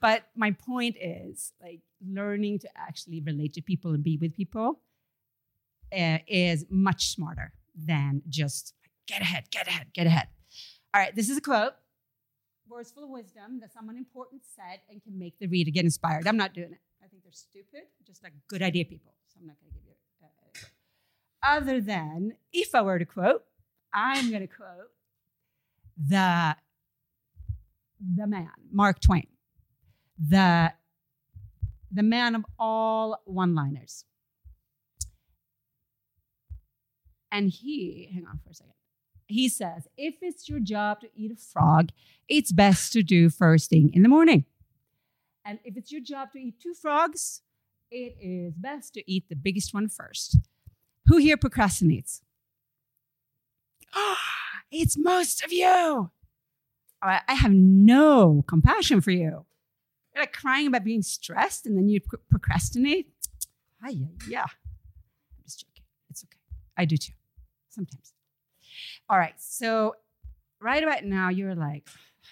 But 0.06 0.28
my 0.36 0.52
point 0.52 0.98
is 1.02 1.52
like 1.60 1.80
learning 2.00 2.60
to 2.60 2.70
actually 2.78 3.22
relate 3.22 3.54
to 3.54 3.62
people 3.64 3.96
and 3.96 4.04
be 4.04 4.18
with 4.18 4.36
people 4.36 4.80
uh, 5.92 6.20
is 6.28 6.64
much 6.70 7.10
smarter 7.10 7.54
than 7.76 8.22
just 8.30 8.76
get 9.08 9.22
ahead, 9.22 9.46
get 9.50 9.68
ahead, 9.68 9.88
get 9.96 10.06
ahead. 10.06 10.28
All 10.94 11.02
right, 11.02 11.16
this 11.16 11.28
is 11.28 11.38
a 11.38 11.42
quote. 11.42 11.74
Words 12.70 12.92
full 12.92 13.06
of 13.06 13.10
wisdom 13.10 13.60
that 13.62 13.74
someone 13.74 13.98
important 13.98 14.44
said 14.56 14.82
and 14.92 15.02
can 15.02 15.18
make 15.18 15.40
the 15.40 15.48
reader 15.48 15.72
get 15.72 15.86
inspired. 15.86 16.28
I'm 16.28 16.38
not 16.38 16.54
doing 16.54 16.74
it. 16.74 16.82
I 17.04 17.08
think 17.08 17.24
they're 17.24 17.32
stupid, 17.32 17.88
just 18.06 18.22
like 18.22 18.34
good 18.48 18.62
idea 18.62 18.86
people. 18.86 19.12
So 19.30 19.40
I'm 19.42 19.48
not 19.48 19.56
going 19.60 19.74
to 19.74 19.80
give 19.80 19.88
you 19.88 19.96
quote. 20.20 20.70
Other 21.42 21.82
than 21.82 22.34
if 22.54 22.76
I 22.76 22.84
were 22.84 23.00
to 23.00 23.06
quote, 23.06 23.44
I'm 23.92 24.30
going 24.30 24.48
to 24.48 24.56
quote 24.56 24.92
the 25.98 26.56
the 28.16 28.28
man, 28.28 28.52
Mark 28.72 29.00
Twain, 29.00 29.26
the 30.18 30.74
the 31.92 32.04
man 32.04 32.36
of 32.36 32.46
all 32.60 33.22
one-liners. 33.26 34.04
And 37.32 37.50
he, 37.50 38.10
hang 38.14 38.26
on 38.26 38.40
for 38.44 38.50
a 38.50 38.54
second. 38.54 38.74
He 39.28 39.50
says, 39.50 39.88
if 39.98 40.16
it's 40.22 40.50
your 40.50 40.60
job 40.60 41.02
to 41.02 41.10
eat 41.16 41.32
a 41.32 41.36
frog, 41.36 41.90
it's 42.28 42.52
best 42.52 42.94
to 42.94 43.04
do 43.04 43.30
first 43.30 43.70
thing 43.70 43.92
in 43.94 44.04
the 44.04 44.10
morning. 44.10 44.46
And 45.46 45.60
if 45.64 45.78
it's 45.78 45.92
your 45.92 46.02
job 46.02 46.32
to 46.34 46.40
eat 46.40 46.60
two 46.62 46.74
frogs, 46.74 47.42
it 47.92 48.18
is 48.20 48.54
best 48.56 48.94
to 48.96 49.12
eat 49.12 49.30
the 49.30 49.36
biggest 49.36 49.74
one 49.74 49.88
first. 49.88 50.38
Who 51.08 51.18
here 51.18 51.38
procrastinates? 51.38 52.22
it's 54.72 54.98
most 54.98 55.44
of 55.44 55.52
you. 55.52 56.12
I 57.02 57.22
have 57.28 57.52
no 57.52 58.44
compassion 58.48 59.00
for 59.02 59.12
you. 59.12 59.46
You're 60.16 60.24
like 60.24 60.34
crying 60.34 60.68
about 60.68 60.86
being 60.86 61.02
stressed 61.02 61.66
and 61.66 61.78
then 61.78 61.90
you 61.90 62.00
procrastinate. 62.30 63.10
Ah, 63.84 63.90
yeah, 63.90 64.08
yeah. 64.30 64.42
I'm 64.44 65.44
just 65.44 65.60
joking. 65.60 65.84
It's 66.10 66.24
okay. 66.24 66.40
I 66.78 66.86
do 66.86 66.96
too, 66.96 67.12
sometimes. 67.70 68.14
All 69.10 69.18
right. 69.18 69.34
So, 69.38 69.96
right 70.62 70.82
about 70.82 71.04
now, 71.04 71.30
you're 71.30 71.54
like, 71.54 71.90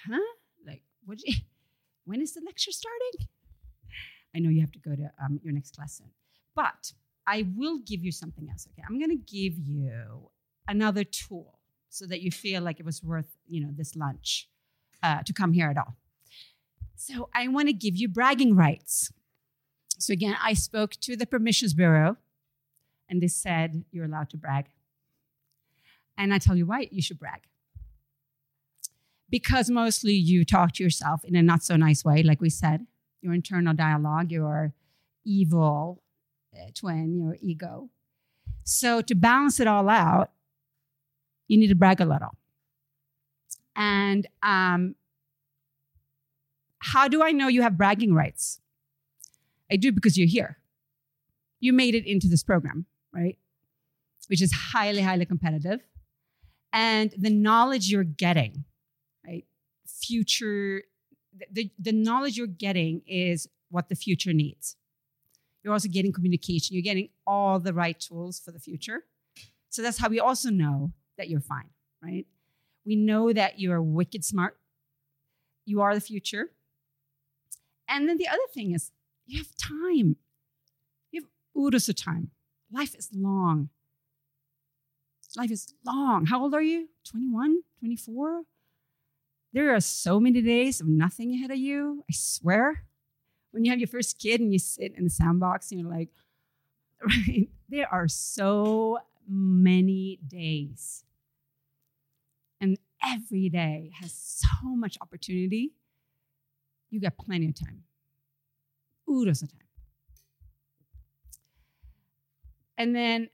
huh? 0.08 0.18
Like, 0.66 0.84
what? 1.06 1.20
You, 1.26 1.36
when 2.06 2.22
is 2.22 2.34
the 2.34 2.42
lecture 2.46 2.72
starting? 2.72 3.28
I 4.34 4.40
know 4.40 4.50
you 4.50 4.62
have 4.62 4.72
to 4.72 4.80
go 4.80 4.96
to 4.96 5.12
um, 5.24 5.42
your 5.44 5.54
next 5.54 5.76
class 5.76 5.98
soon, 5.98 6.10
but 6.56 6.94
I 7.28 7.46
will 7.56 7.80
give 7.86 8.04
you 8.04 8.14
something 8.14 8.48
else. 8.50 8.66
Okay, 8.72 8.84
I'm 8.88 8.98
going 8.98 9.12
to 9.12 9.16
give 9.16 9.60
you 9.60 10.30
another 10.70 11.04
tool 11.04 11.60
so 11.90 12.06
that 12.08 12.22
you 12.22 12.32
feel 12.32 12.64
like 12.64 12.80
it 12.80 12.86
was 12.86 13.04
worth 13.04 13.38
you 13.46 13.62
know 13.62 13.72
this 13.76 13.96
lunch 13.96 14.48
uh, 15.04 15.22
to 15.24 15.34
come 15.34 15.52
here 15.52 15.70
at 15.70 15.78
all 15.78 15.98
so 16.96 17.30
i 17.34 17.48
want 17.48 17.68
to 17.68 17.74
give 17.74 17.96
you 17.96 18.08
bragging 18.08 18.56
rights. 18.56 19.12
So 19.98 20.14
again 20.14 20.36
i 20.44 20.54
spoke 20.54 20.92
to 21.02 21.16
the 21.16 21.26
permissions 21.26 21.74
bureau 21.74 22.18
and 23.10 23.22
they 23.22 23.28
said 23.28 23.84
you're 23.92 24.06
allowed 24.06 24.30
to 24.32 24.38
brag. 24.38 24.66
And 26.18 26.34
i 26.34 26.38
tell 26.38 26.56
you 26.56 26.66
why 26.66 26.88
you 26.92 27.02
should 27.02 27.20
brag. 27.20 27.42
Because 29.30 29.70
mostly 29.70 30.14
you 30.14 30.46
talk 30.46 30.74
to 30.74 30.84
yourself 30.84 31.24
in 31.24 31.36
a 31.36 31.42
not 31.42 31.64
so 31.64 31.76
nice 31.76 32.06
way 32.06 32.24
like 32.24 32.42
we 32.42 32.50
said 32.50 32.86
your 33.22 33.34
internal 33.34 33.74
dialogue 33.74 34.32
your 34.32 34.74
evil 35.26 36.02
uh, 36.56 36.70
twin 36.74 37.18
your 37.18 37.38
ego. 37.42 37.90
So 38.64 39.02
to 39.02 39.16
balance 39.16 39.60
it 39.60 39.68
all 39.68 39.90
out 39.90 40.32
you 41.48 41.58
need 41.58 41.68
to 41.68 41.76
brag 41.76 42.02
a 42.02 42.06
little. 42.06 42.36
And 43.76 44.28
um, 44.42 44.96
how 46.84 47.08
do 47.08 47.24
I 47.24 47.32
know 47.32 47.48
you 47.48 47.62
have 47.62 47.78
bragging 47.78 48.14
rights? 48.14 48.60
I 49.72 49.78
do 49.78 49.92
because 49.94 50.18
you're 50.18 50.28
here. 50.28 50.58
You 51.62 51.72
made 51.72 51.96
it 51.96 52.06
into 52.06 52.28
this 52.28 52.44
program, 52.44 52.86
right? 53.14 53.38
Which 54.28 54.42
is 54.42 54.52
highly, 54.52 55.02
highly 55.02 55.26
competitive. 55.26 55.80
And 56.74 57.14
the 57.18 57.30
knowledge 57.30 57.90
you're 57.90 58.04
getting, 58.04 58.66
right? 59.26 59.46
Future, 59.88 60.84
the, 61.50 61.72
the 61.80 61.94
knowledge 61.94 62.38
you're 62.38 62.48
getting 62.48 63.02
is 63.08 63.48
what 63.70 63.88
the 63.88 63.96
future 63.96 64.34
needs. 64.34 64.76
You're 65.64 65.72
also 65.72 65.88
getting 65.88 66.12
communication, 66.12 66.76
you're 66.76 66.84
getting 66.84 67.10
all 67.26 67.62
the 67.62 67.74
right 67.74 67.98
tools 67.98 68.42
for 68.42 68.52
the 68.52 68.60
future. 68.60 69.06
So 69.70 69.82
that's 69.82 69.98
how 69.98 70.10
we 70.10 70.20
also 70.20 70.50
know 70.50 70.92
that 71.18 71.30
you're 71.30 71.40
fine, 71.40 71.70
right? 72.04 72.28
We 72.86 72.98
know 72.98 73.32
that 73.32 73.58
you're 73.58 73.82
wicked 73.82 74.26
smart. 74.26 74.58
You 75.66 75.82
are 75.82 75.96
the 75.96 76.02
future. 76.02 76.50
And 77.94 78.10
then 78.10 78.18
the 78.18 78.28
other 78.28 78.48
thing 78.52 78.74
is 78.74 78.92
you 79.28 79.38
have 79.38 79.56
time. 79.56 80.16
You 81.12 81.22
have 81.22 81.30
of 81.90 81.96
time. 81.96 82.32
Life 82.72 82.96
is 82.96 83.10
long. 83.14 83.70
Life 85.38 85.52
is 85.52 85.74
long. 85.86 86.26
How 86.26 86.42
old 86.42 86.56
are 86.56 86.62
you? 86.62 86.90
21, 87.10 87.60
24? 87.80 88.42
There 89.54 89.76
are 89.76 89.80
so 89.80 90.20
many 90.20 90.42
days 90.42 90.82
of 90.82 90.88
nothing 90.88 91.36
ahead 91.36 91.52
of 91.52 91.58
you. 91.58 92.04
I 92.10 92.14
swear. 92.14 92.86
When 93.52 93.64
you 93.64 93.70
have 93.72 93.80
your 93.80 93.88
first 93.88 94.18
kid 94.18 94.42
and 94.42 94.52
you 94.52 94.58
sit 94.58 94.96
in 94.98 95.04
the 95.04 95.10
sandbox 95.12 95.72
and 95.72 95.80
you're 95.80 95.90
like, 95.90 96.10
right? 97.08 97.48
There 97.70 97.88
are 97.94 98.08
so 98.08 98.98
many 99.30 100.20
days. 100.28 101.04
And 102.60 102.80
every 103.06 103.50
day 103.50 103.92
has 104.02 104.14
so 104.14 104.76
much 104.76 104.98
opportunity. 105.00 105.74
You 106.94 107.00
got 107.00 107.18
plenty 107.18 107.48
of 107.48 107.56
time. 107.56 107.86
Oodles 109.10 109.42
of 109.42 109.52
time. 109.52 109.62
And 112.78 112.96
then, 112.96 113.30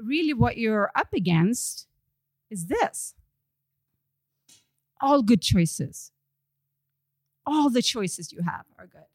really, 0.00 0.32
what 0.32 0.58
you're 0.58 0.90
up 0.96 1.12
against 1.14 1.86
is 2.50 2.66
this 2.66 3.14
all 5.00 5.22
good 5.22 5.40
choices. 5.40 6.10
All 7.46 7.70
the 7.70 7.82
choices 7.82 8.32
you 8.32 8.42
have 8.42 8.64
are 8.80 8.88
good. 8.88 9.06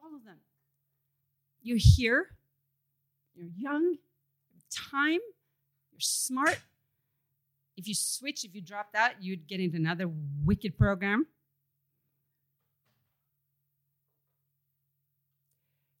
All 0.00 0.14
of 0.14 0.24
them. 0.24 0.36
You're 1.60 1.76
here, 1.80 2.28
you're 3.34 3.48
young, 3.58 3.96
time, 4.70 5.18
you're 5.90 5.98
smart, 5.98 6.60
if 7.76 7.88
you 7.88 7.94
switch, 7.94 8.44
if 8.44 8.54
you 8.54 8.60
drop 8.60 8.92
that, 8.92 9.16
you'd 9.20 9.48
get 9.48 9.58
into 9.58 9.76
another 9.76 10.08
wicked 10.44 10.78
program. 10.78 11.26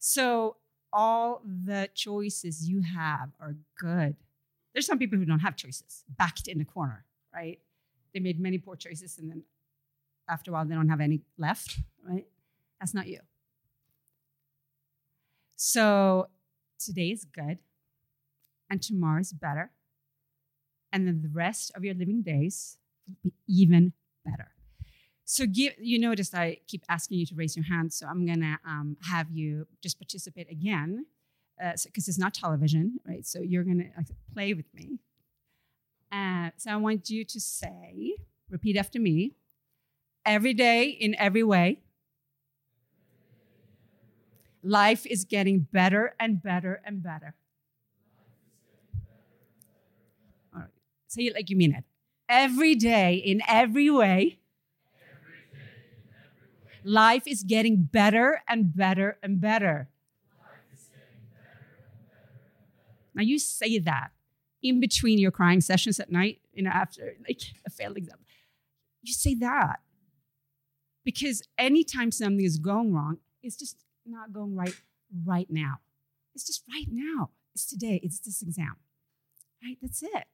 So 0.04 0.56
all 0.92 1.42
the 1.44 1.88
choices 1.94 2.68
you 2.68 2.82
have 2.82 3.30
are 3.38 3.54
good. 3.78 4.16
There's 4.72 4.84
some 4.84 4.98
people 4.98 5.16
who 5.16 5.24
don't 5.24 5.38
have 5.38 5.54
choices, 5.54 6.02
backed 6.18 6.48
in 6.48 6.60
a 6.60 6.64
corner, 6.64 7.04
right? 7.32 7.60
They 8.12 8.18
made 8.18 8.40
many 8.40 8.58
poor 8.58 8.74
choices 8.74 9.16
and 9.18 9.30
then 9.30 9.44
after 10.28 10.50
a 10.50 10.54
while 10.54 10.64
they 10.64 10.74
don't 10.74 10.88
have 10.88 11.00
any 11.00 11.20
left, 11.38 11.78
right? 12.04 12.26
That's 12.80 12.94
not 12.94 13.06
you. 13.06 13.20
So 15.54 16.30
today 16.80 17.12
is 17.12 17.24
good 17.24 17.58
and 18.68 18.82
tomorrow 18.82 19.20
is 19.20 19.32
better. 19.32 19.70
And 20.92 21.06
then 21.06 21.22
the 21.22 21.28
rest 21.28 21.70
of 21.76 21.84
your 21.84 21.94
living 21.94 22.22
days 22.22 22.76
will 23.06 23.18
be 23.22 23.34
even 23.46 23.92
better. 24.24 24.50
So 25.32 25.46
give, 25.46 25.72
you 25.78 25.98
notice 25.98 26.34
I 26.34 26.58
keep 26.68 26.84
asking 26.90 27.16
you 27.16 27.24
to 27.24 27.34
raise 27.34 27.56
your 27.56 27.64
hand, 27.64 27.90
so 27.90 28.06
I'm 28.06 28.26
gonna 28.26 28.58
um, 28.66 28.98
have 29.08 29.30
you 29.30 29.66
just 29.80 29.98
participate 29.98 30.50
again, 30.50 31.06
because 31.56 31.86
uh, 31.86 31.88
so, 31.88 31.88
it's 31.94 32.18
not 32.18 32.34
television, 32.34 33.00
right? 33.06 33.24
So 33.24 33.40
you're 33.40 33.64
gonna 33.64 33.88
uh, 33.98 34.02
play 34.34 34.52
with 34.52 34.66
me. 34.74 34.98
Uh, 36.12 36.50
so 36.58 36.70
I 36.70 36.76
want 36.76 37.08
you 37.08 37.24
to 37.24 37.40
say, 37.40 38.16
repeat 38.50 38.76
after 38.76 39.00
me, 39.00 39.32
every 40.26 40.52
day 40.52 40.90
in 40.90 41.14
every 41.14 41.42
way. 41.42 41.80
Life 44.62 45.06
is 45.06 45.24
getting 45.24 45.60
better 45.60 46.14
and 46.20 46.42
better 46.42 46.82
and 46.84 47.02
better. 47.02 47.36
All 50.54 50.60
right. 50.60 50.68
Say 51.08 51.22
it 51.22 51.34
like 51.34 51.48
you 51.48 51.56
mean 51.56 51.74
it. 51.74 51.84
Every 52.28 52.74
day 52.74 53.14
in 53.14 53.40
every 53.48 53.88
way 53.88 54.40
Life 56.84 57.26
is 57.26 57.42
getting 57.42 57.84
better 57.84 58.42
and 58.48 58.74
better 58.74 59.18
and 59.22 59.40
better. 59.40 59.88
Now 63.14 63.22
you 63.22 63.38
say 63.38 63.78
that 63.78 64.10
in 64.62 64.80
between 64.80 65.18
your 65.18 65.30
crying 65.30 65.60
sessions 65.60 66.00
at 66.00 66.10
night, 66.10 66.40
you 66.52 66.62
know, 66.62 66.70
after 66.70 67.14
like 67.26 67.42
a 67.66 67.70
failed 67.70 67.96
exam. 67.96 68.18
You 69.02 69.12
say 69.12 69.34
that 69.36 69.80
because 71.04 71.42
anytime 71.58 72.10
something 72.10 72.44
is 72.44 72.58
going 72.58 72.94
wrong, 72.94 73.18
it's 73.42 73.56
just 73.56 73.76
not 74.06 74.32
going 74.32 74.56
right 74.56 74.74
right 75.26 75.48
now. 75.50 75.80
It's 76.34 76.46
just 76.46 76.62
right 76.72 76.86
now. 76.90 77.30
It's 77.54 77.66
today. 77.66 78.00
It's 78.02 78.20
this 78.20 78.40
exam. 78.40 78.76
Right? 79.62 79.76
That's 79.82 80.02
it. 80.02 80.24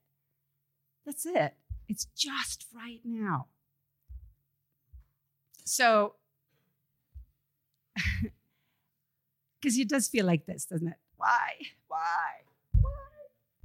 That's 1.05 1.27
it. 1.27 1.55
It's 1.89 2.05
just 2.17 2.67
right 2.75 3.01
now. 3.05 3.47
So 5.65 6.15
because 9.61 9.79
it 9.79 9.89
does 9.89 10.09
feel 10.09 10.27
like 10.27 10.47
this, 10.47 10.65
doesn't 10.65 10.89
it? 10.89 10.97
Why? 11.17 11.53
Why? 11.89 12.43
Why? 12.81 12.91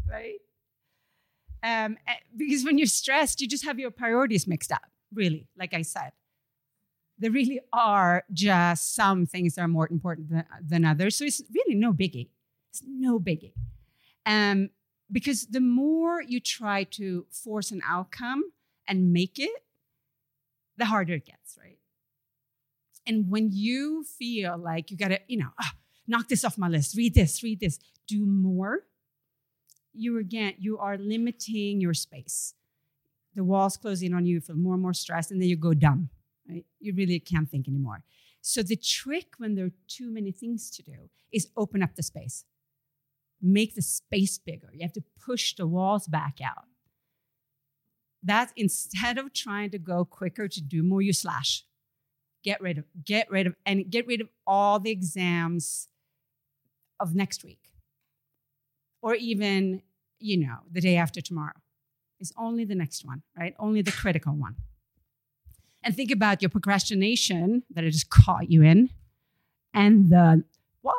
Right? 0.09 0.39
Um, 1.63 1.97
eh, 2.07 2.15
because 2.35 2.65
when 2.65 2.77
you're 2.77 2.87
stressed, 2.87 3.39
you 3.39 3.47
just 3.47 3.63
have 3.63 3.79
your 3.79 3.91
priorities 3.91 4.47
mixed 4.47 4.71
up, 4.71 4.91
really, 5.13 5.47
like 5.57 5.73
I 5.73 5.81
said. 5.81 6.11
There 7.19 7.31
really 7.31 7.61
are 7.71 8.23
just 8.33 8.95
some 8.95 9.25
things 9.25 9.55
that 9.55 9.61
are 9.61 9.67
more 9.67 9.87
important 9.89 10.29
than, 10.29 10.45
than 10.61 10.83
others. 10.83 11.15
So 11.15 11.23
it's 11.23 11.41
really 11.53 11.75
no 11.75 11.93
biggie. 11.93 12.29
It's 12.71 12.83
no 12.85 13.19
biggie. 13.19 13.53
Um, 14.25 14.71
because 15.11 15.45
the 15.45 15.61
more 15.61 16.21
you 16.21 16.39
try 16.39 16.83
to 16.85 17.25
force 17.29 17.71
an 17.71 17.81
outcome 17.87 18.43
and 18.87 19.13
make 19.13 19.39
it, 19.39 19.63
the 20.77 20.85
harder 20.85 21.13
it 21.13 21.25
gets, 21.25 21.57
right? 21.61 21.77
And 23.05 23.29
when 23.29 23.49
you 23.51 24.03
feel 24.03 24.57
like 24.57 24.91
you 24.91 24.97
got 24.97 25.09
to, 25.09 25.19
you 25.27 25.37
know, 25.37 25.49
oh, 25.61 25.69
knock 26.07 26.27
this 26.29 26.45
off 26.45 26.57
my 26.57 26.67
list, 26.67 26.95
read 26.95 27.13
this, 27.13 27.43
read 27.43 27.59
this, 27.59 27.79
do 28.07 28.25
more, 28.25 28.85
you 29.93 30.17
again, 30.19 30.53
you 30.57 30.77
are 30.77 30.97
limiting 30.97 31.79
your 31.79 31.93
space. 31.93 32.53
The 33.35 33.43
walls 33.43 33.77
closing 33.77 34.13
on 34.13 34.25
you, 34.25 34.35
you 34.35 34.41
feel 34.41 34.55
more 34.55 34.73
and 34.73 34.81
more 34.81 34.93
stressed, 34.93 35.31
and 35.31 35.41
then 35.41 35.49
you 35.49 35.55
go 35.55 35.73
dumb, 35.73 36.09
right? 36.49 36.65
You 36.79 36.93
really 36.93 37.19
can't 37.19 37.49
think 37.49 37.67
anymore. 37.67 38.03
So 38.41 38.61
the 38.61 38.75
trick 38.75 39.33
when 39.37 39.55
there 39.55 39.65
are 39.65 39.71
too 39.87 40.11
many 40.11 40.31
things 40.31 40.69
to 40.71 40.83
do 40.83 41.09
is 41.31 41.47
open 41.55 41.81
up 41.81 41.95
the 41.95 42.03
space. 42.03 42.45
Make 43.41 43.75
the 43.75 43.81
space 43.81 44.37
bigger. 44.37 44.69
You 44.73 44.81
have 44.81 44.93
to 44.93 45.03
push 45.25 45.55
the 45.55 45.67
walls 45.67 46.07
back 46.07 46.39
out. 46.43 46.65
That 48.21 48.51
instead 48.55 49.17
of 49.17 49.33
trying 49.33 49.71
to 49.71 49.79
go 49.79 50.05
quicker 50.05 50.47
to 50.47 50.61
do 50.61 50.83
more, 50.83 51.01
you 51.01 51.13
slash 51.13 51.65
get 52.43 52.61
rid 52.61 52.77
of 52.77 52.85
get 53.03 53.29
rid 53.31 53.47
of 53.47 53.55
and 53.65 53.89
get 53.89 54.05
rid 54.07 54.21
of 54.21 54.29
all 54.45 54.79
the 54.79 54.91
exams 54.91 55.87
of 56.99 57.15
next 57.15 57.43
week. 57.43 57.71
Or 59.01 59.15
even 59.15 59.81
you 60.19 60.37
know 60.37 60.57
the 60.71 60.81
day 60.81 60.97
after 60.97 61.21
tomorrow. 61.21 61.53
Is 62.19 62.31
only 62.37 62.63
the 62.63 62.75
next 62.75 63.05
one 63.05 63.23
right? 63.37 63.53
Only 63.59 63.81
the 63.81 63.91
critical 63.91 64.33
one. 64.33 64.55
And 65.83 65.93
think 65.93 66.11
about 66.11 66.41
your 66.41 66.49
procrastination 66.49 67.63
that 67.73 67.83
i 67.83 67.89
just 67.89 68.09
caught 68.09 68.49
you 68.49 68.63
in 68.63 68.89
and 69.73 70.09
the 70.09 70.43
why 70.81 70.93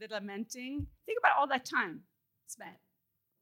the 0.00 0.08
lamenting. 0.10 0.86
Think 1.06 1.18
about 1.18 1.38
all 1.38 1.46
that 1.48 1.64
time 1.64 2.00
spent 2.46 2.76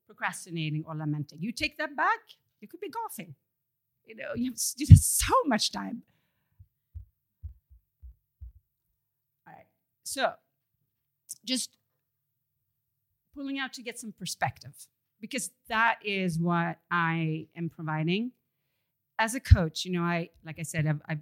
procrastinating 0.06 0.84
or 0.86 0.94
lamenting. 0.94 1.38
You 1.40 1.52
take 1.52 1.78
that 1.78 1.96
back 1.96 2.20
you 2.62 2.68
could 2.68 2.80
be 2.80 2.88
golfing. 2.88 3.34
You 4.06 4.16
know 4.16 4.32
you 4.34 4.50
have, 4.50 4.58
you 4.76 4.86
have 4.88 4.98
so 4.98 5.34
much 5.46 5.72
time 5.72 6.02
So, 10.04 10.32
just 11.44 11.76
pulling 13.34 13.58
out 13.58 13.72
to 13.74 13.82
get 13.82 13.98
some 13.98 14.12
perspective, 14.12 14.74
because 15.20 15.50
that 15.68 15.98
is 16.04 16.38
what 16.38 16.78
I 16.90 17.46
am 17.56 17.70
providing. 17.70 18.32
As 19.18 19.34
a 19.34 19.40
coach, 19.40 19.84
you 19.84 19.92
know, 19.92 20.02
I, 20.02 20.30
like 20.44 20.58
I 20.58 20.62
said, 20.62 20.86
I've, 20.86 21.00
I've 21.08 21.20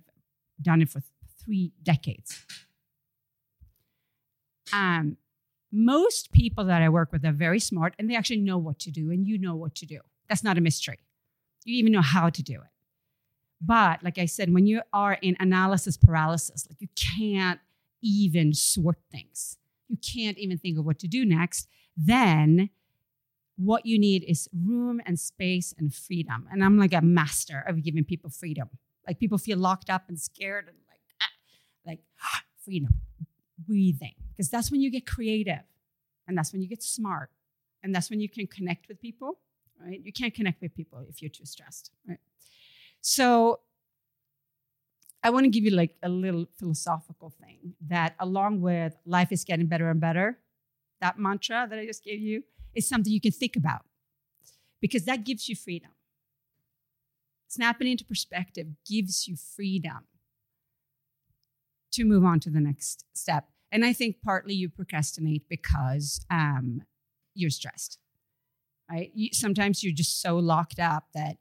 done 0.61 0.83
it 0.83 0.89
for 0.89 1.03
three 1.45 1.73
decades. 1.83 2.45
Um, 4.73 5.17
most 5.73 6.33
people 6.33 6.65
that 6.65 6.83
I 6.83 6.89
work 6.89 7.13
with 7.13 7.25
are 7.25 7.33
very 7.33 7.61
smart 7.61 7.95
and 7.99 8.11
they 8.11 8.17
actually 8.17 8.41
know 8.41 8.59
what 8.59 8.79
to 8.81 8.91
do, 8.91 9.11
and 9.11 9.27
you 9.27 9.39
know 9.39 9.55
what 9.55 9.75
to 9.77 9.87
do. 9.87 10.01
That's 10.29 10.45
not 10.45 10.59
a 10.59 10.61
mystery. 10.61 10.99
You 11.65 11.77
even 11.77 11.93
know 11.93 12.03
how 12.03 12.31
to 12.31 12.43
do 12.43 12.55
it. 12.55 12.71
But 13.61 14.03
like 14.03 14.19
I 14.19 14.27
said, 14.27 14.53
when 14.53 14.67
you 14.67 14.81
are 14.93 15.15
in 15.21 15.37
analysis 15.39 15.97
paralysis, 15.97 16.67
like 16.69 16.81
you 16.81 16.89
can't 16.97 17.61
even 18.03 18.55
sort 18.55 18.99
things. 19.11 19.57
You 19.89 19.97
can't 19.97 20.39
even 20.39 20.59
think 20.59 20.79
of 20.79 20.85
what 20.85 20.99
to 21.01 21.09
do 21.09 21.25
next. 21.25 21.69
Then 21.97 22.71
what 23.57 23.85
you 23.85 23.99
need 23.99 24.25
is 24.27 24.49
room 24.55 25.01
and 25.05 25.19
space 25.19 25.75
and 25.77 25.95
freedom. 25.95 26.47
And 26.51 26.65
I'm 26.65 26.79
like 26.79 26.95
a 26.95 27.03
master 27.03 27.63
of 27.67 27.83
giving 27.83 28.05
people 28.05 28.31
freedom. 28.31 28.71
Like 29.07 29.19
people 29.19 29.39
feel 29.39 29.59
locked 29.59 29.91
up 29.91 30.05
and 30.09 30.19
scared 30.19 30.67
and 30.69 30.77
like, 30.89 31.01
ah, 31.21 31.29
like 31.87 32.01
freedom, 32.65 32.95
breathing. 33.59 34.15
Because 34.31 34.49
that's 34.49 34.71
when 34.71 34.81
you 34.81 34.91
get 34.91 35.07
creative 35.07 35.65
and 36.27 36.39
that's 36.39 36.53
when 36.53 36.63
you 36.63 36.69
get 36.69 36.83
smart 36.83 37.31
and 37.83 37.95
that's 37.95 38.09
when 38.09 38.21
you 38.21 38.29
can 38.29 38.47
connect 38.47 38.89
with 38.89 39.01
people, 39.01 39.39
right? 39.85 40.01
You 40.03 40.13
can't 40.13 40.35
connect 40.35 40.63
with 40.63 40.75
people 40.75 41.05
if 41.09 41.21
you're 41.21 41.31
too 41.31 41.45
stressed, 41.45 41.91
right? 42.09 42.21
So 43.01 43.61
I 45.23 45.31
want 45.31 45.45
to 45.45 45.51
give 45.51 45.65
you 45.65 45.71
like 45.71 45.97
a 46.03 46.09
little 46.09 46.47
philosophical 46.59 47.31
thing 47.31 47.75
that, 47.89 48.15
along 48.19 48.63
with 48.63 48.97
life 49.05 49.33
is 49.33 49.45
getting 49.45 49.67
better 49.67 49.91
and 49.91 50.01
better, 50.01 50.39
that 51.01 51.19
mantra 51.19 51.67
that 51.69 51.79
I 51.79 51.87
just 51.87 52.03
gave 52.05 52.21
you 52.21 52.43
is 52.75 52.89
something 52.89 53.13
you 53.13 53.21
can 53.21 53.33
think 53.33 53.57
about 53.57 53.83
because 54.81 55.05
that 55.05 55.25
gives 55.25 55.49
you 55.49 55.57
freedom. 55.57 55.91
Snapping 57.49 57.89
into 57.89 58.05
perspective 58.05 58.69
gives 58.89 59.29
you 59.29 59.37
freedom 59.37 60.07
to 61.93 62.05
move 62.05 62.25
on 62.25 62.41
to 62.41 62.51
the 62.51 62.61
next 62.61 63.05
step. 63.13 63.49
And 63.73 63.85
I 63.85 63.93
think 63.93 64.17
partly 64.25 64.55
you 64.55 64.69
procrastinate 64.69 65.49
because 65.49 66.25
um, 66.31 66.83
you're 67.35 67.51
stressed, 67.51 67.99
right? 68.91 69.11
You, 69.15 69.31
sometimes 69.33 69.83
you're 69.83 69.93
just 69.93 70.23
so 70.23 70.39
locked 70.39 70.79
up 70.79 71.09
that 71.15 71.37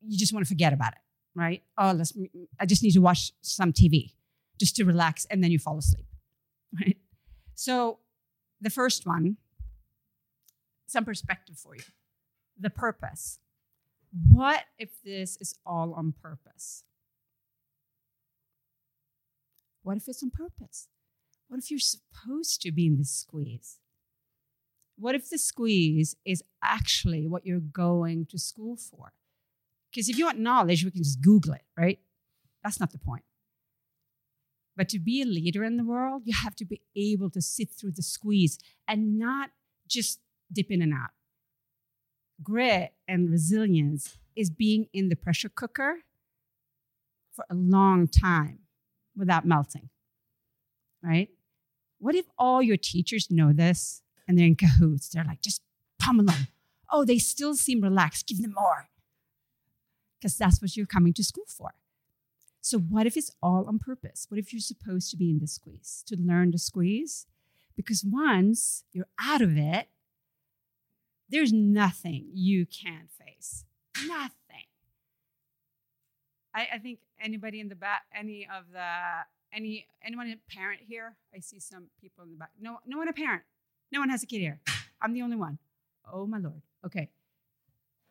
you 0.00 0.16
just 0.18 0.32
want 0.32 0.44
to 0.46 0.48
forget 0.48 0.72
about 0.72 0.92
it 0.92 1.03
right? 1.34 1.62
Oh, 1.76 1.92
let's, 1.92 2.12
I 2.60 2.66
just 2.66 2.82
need 2.82 2.92
to 2.92 3.00
watch 3.00 3.32
some 3.42 3.72
TV 3.72 4.12
just 4.58 4.76
to 4.76 4.84
relax, 4.84 5.26
and 5.26 5.42
then 5.42 5.50
you 5.50 5.58
fall 5.58 5.78
asleep, 5.78 6.06
right? 6.80 6.96
So, 7.54 7.98
the 8.60 8.70
first 8.70 9.06
one, 9.06 9.36
some 10.86 11.04
perspective 11.04 11.58
for 11.58 11.74
you. 11.74 11.82
The 12.58 12.70
purpose. 12.70 13.38
What 14.30 14.62
if 14.78 15.02
this 15.02 15.36
is 15.40 15.56
all 15.66 15.92
on 15.94 16.14
purpose? 16.22 16.84
What 19.82 19.96
if 19.96 20.08
it's 20.08 20.22
on 20.22 20.30
purpose? 20.30 20.88
What 21.48 21.58
if 21.58 21.70
you're 21.70 21.80
supposed 21.80 22.62
to 22.62 22.72
be 22.72 22.86
in 22.86 22.96
this 22.96 23.10
squeeze? 23.10 23.78
What 24.96 25.14
if 25.14 25.28
the 25.28 25.38
squeeze 25.38 26.14
is 26.24 26.42
actually 26.62 27.26
what 27.26 27.44
you're 27.44 27.58
going 27.58 28.26
to 28.26 28.38
school 28.38 28.76
for? 28.76 29.12
Because 29.94 30.08
if 30.08 30.18
you 30.18 30.24
want 30.24 30.40
knowledge, 30.40 30.84
we 30.84 30.90
can 30.90 31.04
just 31.04 31.20
Google 31.20 31.52
it, 31.52 31.62
right? 31.78 32.00
That's 32.64 32.80
not 32.80 32.90
the 32.90 32.98
point. 32.98 33.22
But 34.76 34.88
to 34.88 34.98
be 34.98 35.22
a 35.22 35.24
leader 35.24 35.62
in 35.62 35.76
the 35.76 35.84
world, 35.84 36.22
you 36.24 36.34
have 36.34 36.56
to 36.56 36.64
be 36.64 36.80
able 36.96 37.30
to 37.30 37.40
sit 37.40 37.70
through 37.70 37.92
the 37.92 38.02
squeeze 38.02 38.58
and 38.88 39.18
not 39.18 39.50
just 39.88 40.18
dip 40.52 40.70
in 40.70 40.82
and 40.82 40.92
out. 40.92 41.10
Grit 42.42 42.92
and 43.06 43.30
resilience 43.30 44.18
is 44.34 44.50
being 44.50 44.88
in 44.92 45.10
the 45.10 45.16
pressure 45.16 45.48
cooker 45.48 45.98
for 47.32 47.44
a 47.48 47.54
long 47.54 48.08
time 48.08 48.60
without 49.16 49.46
melting, 49.46 49.90
right? 51.04 51.28
What 51.98 52.16
if 52.16 52.26
all 52.36 52.60
your 52.60 52.76
teachers 52.76 53.30
know 53.30 53.52
this 53.52 54.02
and 54.26 54.36
they're 54.36 54.46
in 54.46 54.56
cahoots? 54.56 55.08
They're 55.08 55.24
like, 55.24 55.40
just 55.40 55.62
pummel 56.00 56.24
them. 56.24 56.48
Oh, 56.90 57.04
they 57.04 57.18
still 57.18 57.54
seem 57.54 57.80
relaxed. 57.80 58.26
Give 58.26 58.42
them 58.42 58.54
more. 58.54 58.88
Because 60.24 60.38
that's 60.38 60.62
what 60.62 60.74
you're 60.74 60.86
coming 60.86 61.12
to 61.12 61.22
school 61.22 61.44
for. 61.46 61.74
So, 62.62 62.78
what 62.78 63.06
if 63.06 63.14
it's 63.14 63.30
all 63.42 63.66
on 63.68 63.78
purpose? 63.78 64.24
What 64.30 64.38
if 64.38 64.54
you're 64.54 64.60
supposed 64.60 65.10
to 65.10 65.18
be 65.18 65.28
in 65.28 65.38
the 65.38 65.46
squeeze, 65.46 66.02
to 66.06 66.16
learn 66.16 66.50
the 66.50 66.56
squeeze? 66.56 67.26
Because 67.76 68.02
once 68.02 68.84
you're 68.90 69.10
out 69.20 69.42
of 69.42 69.58
it, 69.58 69.88
there's 71.28 71.52
nothing 71.52 72.30
you 72.32 72.64
can't 72.64 73.10
face. 73.10 73.66
Nothing. 74.06 74.64
I, 76.54 76.68
I 76.72 76.78
think 76.78 77.00
anybody 77.22 77.60
in 77.60 77.68
the 77.68 77.74
back, 77.74 78.04
any 78.18 78.48
of 78.50 78.72
the 78.72 79.26
any 79.52 79.86
anyone 80.02 80.28
a 80.28 80.38
parent 80.50 80.80
here? 80.88 81.16
I 81.36 81.40
see 81.40 81.60
some 81.60 81.88
people 82.00 82.24
in 82.24 82.30
the 82.30 82.38
back. 82.38 82.52
No, 82.58 82.78
no 82.86 82.96
one 82.96 83.08
a 83.08 83.12
parent. 83.12 83.42
No 83.92 84.00
one 84.00 84.08
has 84.08 84.22
a 84.22 84.26
kid 84.26 84.38
here. 84.38 84.60
I'm 85.02 85.12
the 85.12 85.20
only 85.20 85.36
one. 85.36 85.58
Oh 86.10 86.26
my 86.26 86.38
lord. 86.38 86.62
Okay. 86.82 87.10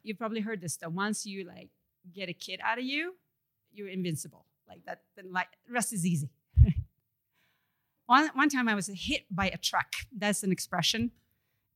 You've 0.04 0.20
probably 0.20 0.42
heard 0.42 0.62
this 0.62 0.78
though. 0.78 0.90
Once 0.90 1.26
you 1.26 1.44
like 1.44 1.72
get 2.12 2.30
a 2.30 2.34
kid 2.34 2.60
out 2.64 2.78
of 2.78 2.84
you, 2.84 3.16
you're 3.72 3.90
invincible. 3.90 4.46
Like 4.68 4.86
that, 4.86 5.02
then 5.16 5.32
like 5.32 5.48
rest 5.70 5.94
is 5.94 6.06
easy. 6.06 6.30
one, 8.06 8.30
one 8.34 8.50
time 8.50 8.68
I 8.68 8.76
was 8.76 8.88
hit 8.88 9.26
by 9.30 9.50
a 9.50 9.58
truck. 9.58 9.94
That's 10.16 10.44
an 10.44 10.52
expression 10.52 11.12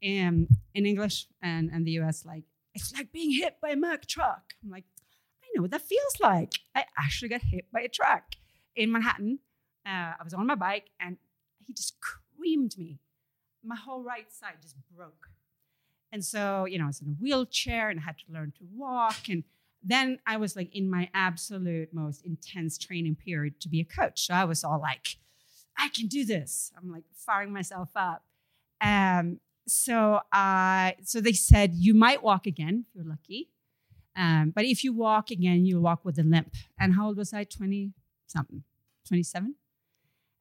in, 0.02 0.48
in 0.74 0.86
English 0.86 1.28
and, 1.42 1.70
and 1.72 1.86
the 1.86 1.92
US, 2.00 2.26
like, 2.26 2.44
it's 2.74 2.94
like 2.94 3.12
being 3.12 3.32
hit 3.32 3.58
by 3.62 3.70
a 3.70 3.76
Mack 3.76 4.06
truck. 4.06 4.54
I'm 4.64 4.70
like, 4.70 4.86
I 5.44 5.48
know 5.56 5.64
what 5.64 5.72
that 5.72 5.82
feels 5.82 6.20
like. 6.20 6.54
I 6.76 6.86
actually 6.98 7.30
got 7.30 7.42
hit 7.42 7.66
by 7.72 7.82
a 7.82 7.90
truck 7.90 8.24
in 8.76 8.92
Manhattan. 8.92 9.40
Uh, 9.86 10.14
I 10.20 10.24
was 10.24 10.34
on 10.34 10.46
my 10.46 10.56
bike 10.56 10.92
and 11.00 11.18
he 11.66 11.74
just 11.74 11.96
creamed 12.00 12.78
me. 12.78 13.00
My 13.64 13.76
whole 13.76 14.04
right 14.04 14.32
side 14.32 14.56
just 14.62 14.76
broke. 14.96 15.30
And 16.12 16.24
so, 16.24 16.66
you 16.66 16.78
know, 16.78 16.86
I 16.86 16.88
was 16.88 17.02
in 17.02 17.08
a 17.08 17.12
wheelchair 17.12 17.90
and 17.90 18.00
I 18.00 18.04
had 18.04 18.18
to 18.20 18.32
learn 18.32 18.54
to 18.60 18.66
walk. 18.76 19.28
And 19.30 19.44
then 19.84 20.20
I 20.26 20.38
was 20.38 20.56
like 20.56 20.76
in 20.76 20.90
my 20.90 21.10
absolute 21.14 21.94
most 21.94 22.26
intense 22.26 22.78
training 22.78 23.16
period 23.16 23.60
to 23.62 23.70
be 23.70 23.80
a 23.80 23.86
coach. 23.86 24.26
So 24.26 24.34
I 24.34 24.46
was 24.46 24.64
all 24.64 24.80
like, 24.82 25.18
I 25.78 25.90
can 25.90 26.08
do 26.08 26.26
this. 26.26 26.72
I'm 26.78 26.92
like 26.92 27.04
firing 27.16 27.54
myself 27.54 27.90
up. 27.96 28.24
Um, 28.82 29.40
so 29.68 30.22
uh, 30.32 30.92
so 31.04 31.22
they 31.22 31.34
said 31.34 31.74
you 31.76 31.94
might 31.94 32.24
walk 32.24 32.48
again 32.48 32.86
if 32.88 32.96
you're 32.96 33.06
lucky. 33.06 33.50
Um, 34.16 34.52
but 34.56 34.66
if 34.66 34.84
you 34.84 34.94
walk 34.94 35.30
again, 35.30 35.66
you'll 35.66 35.82
walk 35.82 36.04
with 36.04 36.18
a 36.18 36.24
limp. 36.24 36.54
And 36.80 36.96
how 36.96 37.08
old 37.08 37.18
was 37.18 37.34
I? 37.34 37.44
20 37.44 37.94
something, 38.26 38.64
27? 39.08 39.54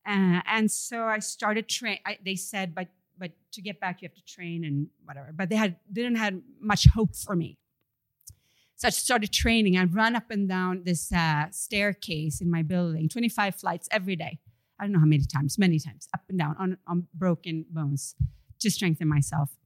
Uh, 0.07 0.41
and 0.47 0.71
so 0.71 1.03
I 1.03 1.19
started 1.19 1.69
train. 1.69 1.99
They 2.25 2.37
said, 2.37 2.75
but 2.75 2.89
but 3.19 3.33
to 3.53 3.63
get 3.63 3.81
back, 3.81 4.03
you 4.03 4.09
have 4.09 4.15
to 4.15 4.25
train 4.25 4.65
and 4.65 4.89
whatever. 5.05 5.33
But 5.35 5.49
they 5.49 5.57
had 5.57 5.77
they 5.91 6.03
didn't 6.03 6.19
have 6.19 6.35
much 6.61 6.87
hope 6.95 7.15
for 7.17 7.35
me. 7.35 7.59
So 8.77 8.89
I 8.89 8.91
started 8.91 9.33
training. 9.33 9.79
I'd 9.79 9.95
run 9.95 10.15
up 10.15 10.31
and 10.31 10.47
down 10.47 10.83
this 10.85 11.11
uh, 11.11 11.47
staircase 11.51 12.43
in 12.43 12.51
my 12.51 12.63
building, 12.63 13.09
25 13.09 13.55
flights 13.55 13.89
every 13.91 14.17
day. 14.17 14.39
I 14.79 14.85
don't 14.85 14.93
know 14.93 14.99
how 14.99 15.07
many 15.07 15.25
times, 15.25 15.59
many 15.59 15.79
times, 15.79 16.09
up 16.13 16.21
and 16.29 16.39
down 16.39 16.57
on, 16.59 16.77
on 16.87 17.07
broken 17.15 17.65
bones 17.71 18.15
to 18.61 18.71
strengthen 18.71 19.09
myself. 19.09 19.57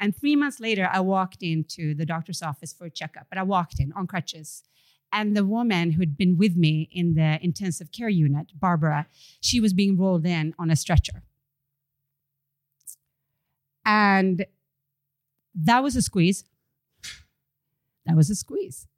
And 0.00 0.16
three 0.16 0.34
months 0.34 0.58
later, 0.58 0.88
I 0.90 1.00
walked 1.00 1.42
into 1.42 1.94
the 1.94 2.06
doctor's 2.06 2.40
office 2.40 2.72
for 2.72 2.86
a 2.86 2.90
checkup, 2.90 3.26
but 3.28 3.36
I 3.36 3.42
walked 3.42 3.78
in 3.78 3.92
on 3.92 4.06
crutches. 4.06 4.62
And 5.12 5.36
the 5.36 5.44
woman 5.44 5.92
who'd 5.92 6.16
been 6.16 6.38
with 6.38 6.56
me 6.56 6.88
in 6.90 7.14
the 7.14 7.38
intensive 7.42 7.92
care 7.92 8.08
unit, 8.08 8.52
Barbara, 8.58 9.06
she 9.42 9.60
was 9.60 9.74
being 9.74 9.98
rolled 9.98 10.24
in 10.24 10.54
on 10.58 10.70
a 10.70 10.76
stretcher. 10.76 11.24
And 13.84 14.46
that 15.54 15.82
was 15.82 15.96
a 15.96 16.02
squeeze. 16.02 16.44
That 18.10 18.16
was 18.16 18.28
a 18.28 18.34
squeeze. 18.34 18.88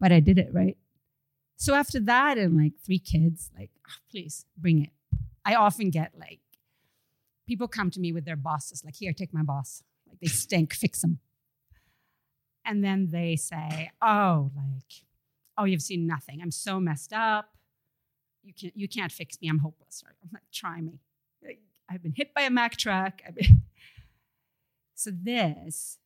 But 0.00 0.10
I 0.10 0.20
did 0.20 0.38
it, 0.38 0.48
right? 0.54 0.78
So 1.56 1.74
after 1.74 2.00
that, 2.00 2.38
and 2.38 2.56
like 2.56 2.72
three 2.82 2.98
kids, 2.98 3.50
like, 3.54 3.68
oh, 3.86 4.00
please 4.10 4.46
bring 4.56 4.82
it. 4.82 4.90
I 5.44 5.54
often 5.54 5.90
get 5.90 6.12
like 6.18 6.40
people 7.46 7.68
come 7.68 7.90
to 7.90 8.00
me 8.00 8.10
with 8.10 8.24
their 8.24 8.36
bosses, 8.36 8.82
like, 8.86 8.94
here, 8.96 9.12
take 9.12 9.34
my 9.34 9.42
boss. 9.42 9.82
Like 10.08 10.18
they 10.20 10.28
stink, 10.28 10.72
fix 10.72 11.02
them. 11.02 11.18
And 12.64 12.82
then 12.82 13.10
they 13.10 13.36
say, 13.36 13.90
oh, 14.00 14.50
like, 14.56 15.04
oh, 15.58 15.64
you've 15.64 15.82
seen 15.82 16.06
nothing. 16.06 16.40
I'm 16.40 16.50
so 16.50 16.80
messed 16.80 17.12
up. 17.12 17.50
You 18.44 18.54
can't, 18.54 18.74
you 18.74 18.88
can't 18.88 19.12
fix 19.12 19.38
me. 19.42 19.48
I'm 19.48 19.58
hopeless. 19.58 20.02
Right? 20.06 20.16
I'm 20.22 20.30
like, 20.32 20.50
try 20.50 20.80
me. 20.80 21.00
I've 21.90 22.02
been 22.02 22.14
hit 22.16 22.32
by 22.32 22.42
a 22.42 22.50
Mack 22.50 22.78
truck. 22.78 23.20
So 24.98 25.10
this 25.10 25.98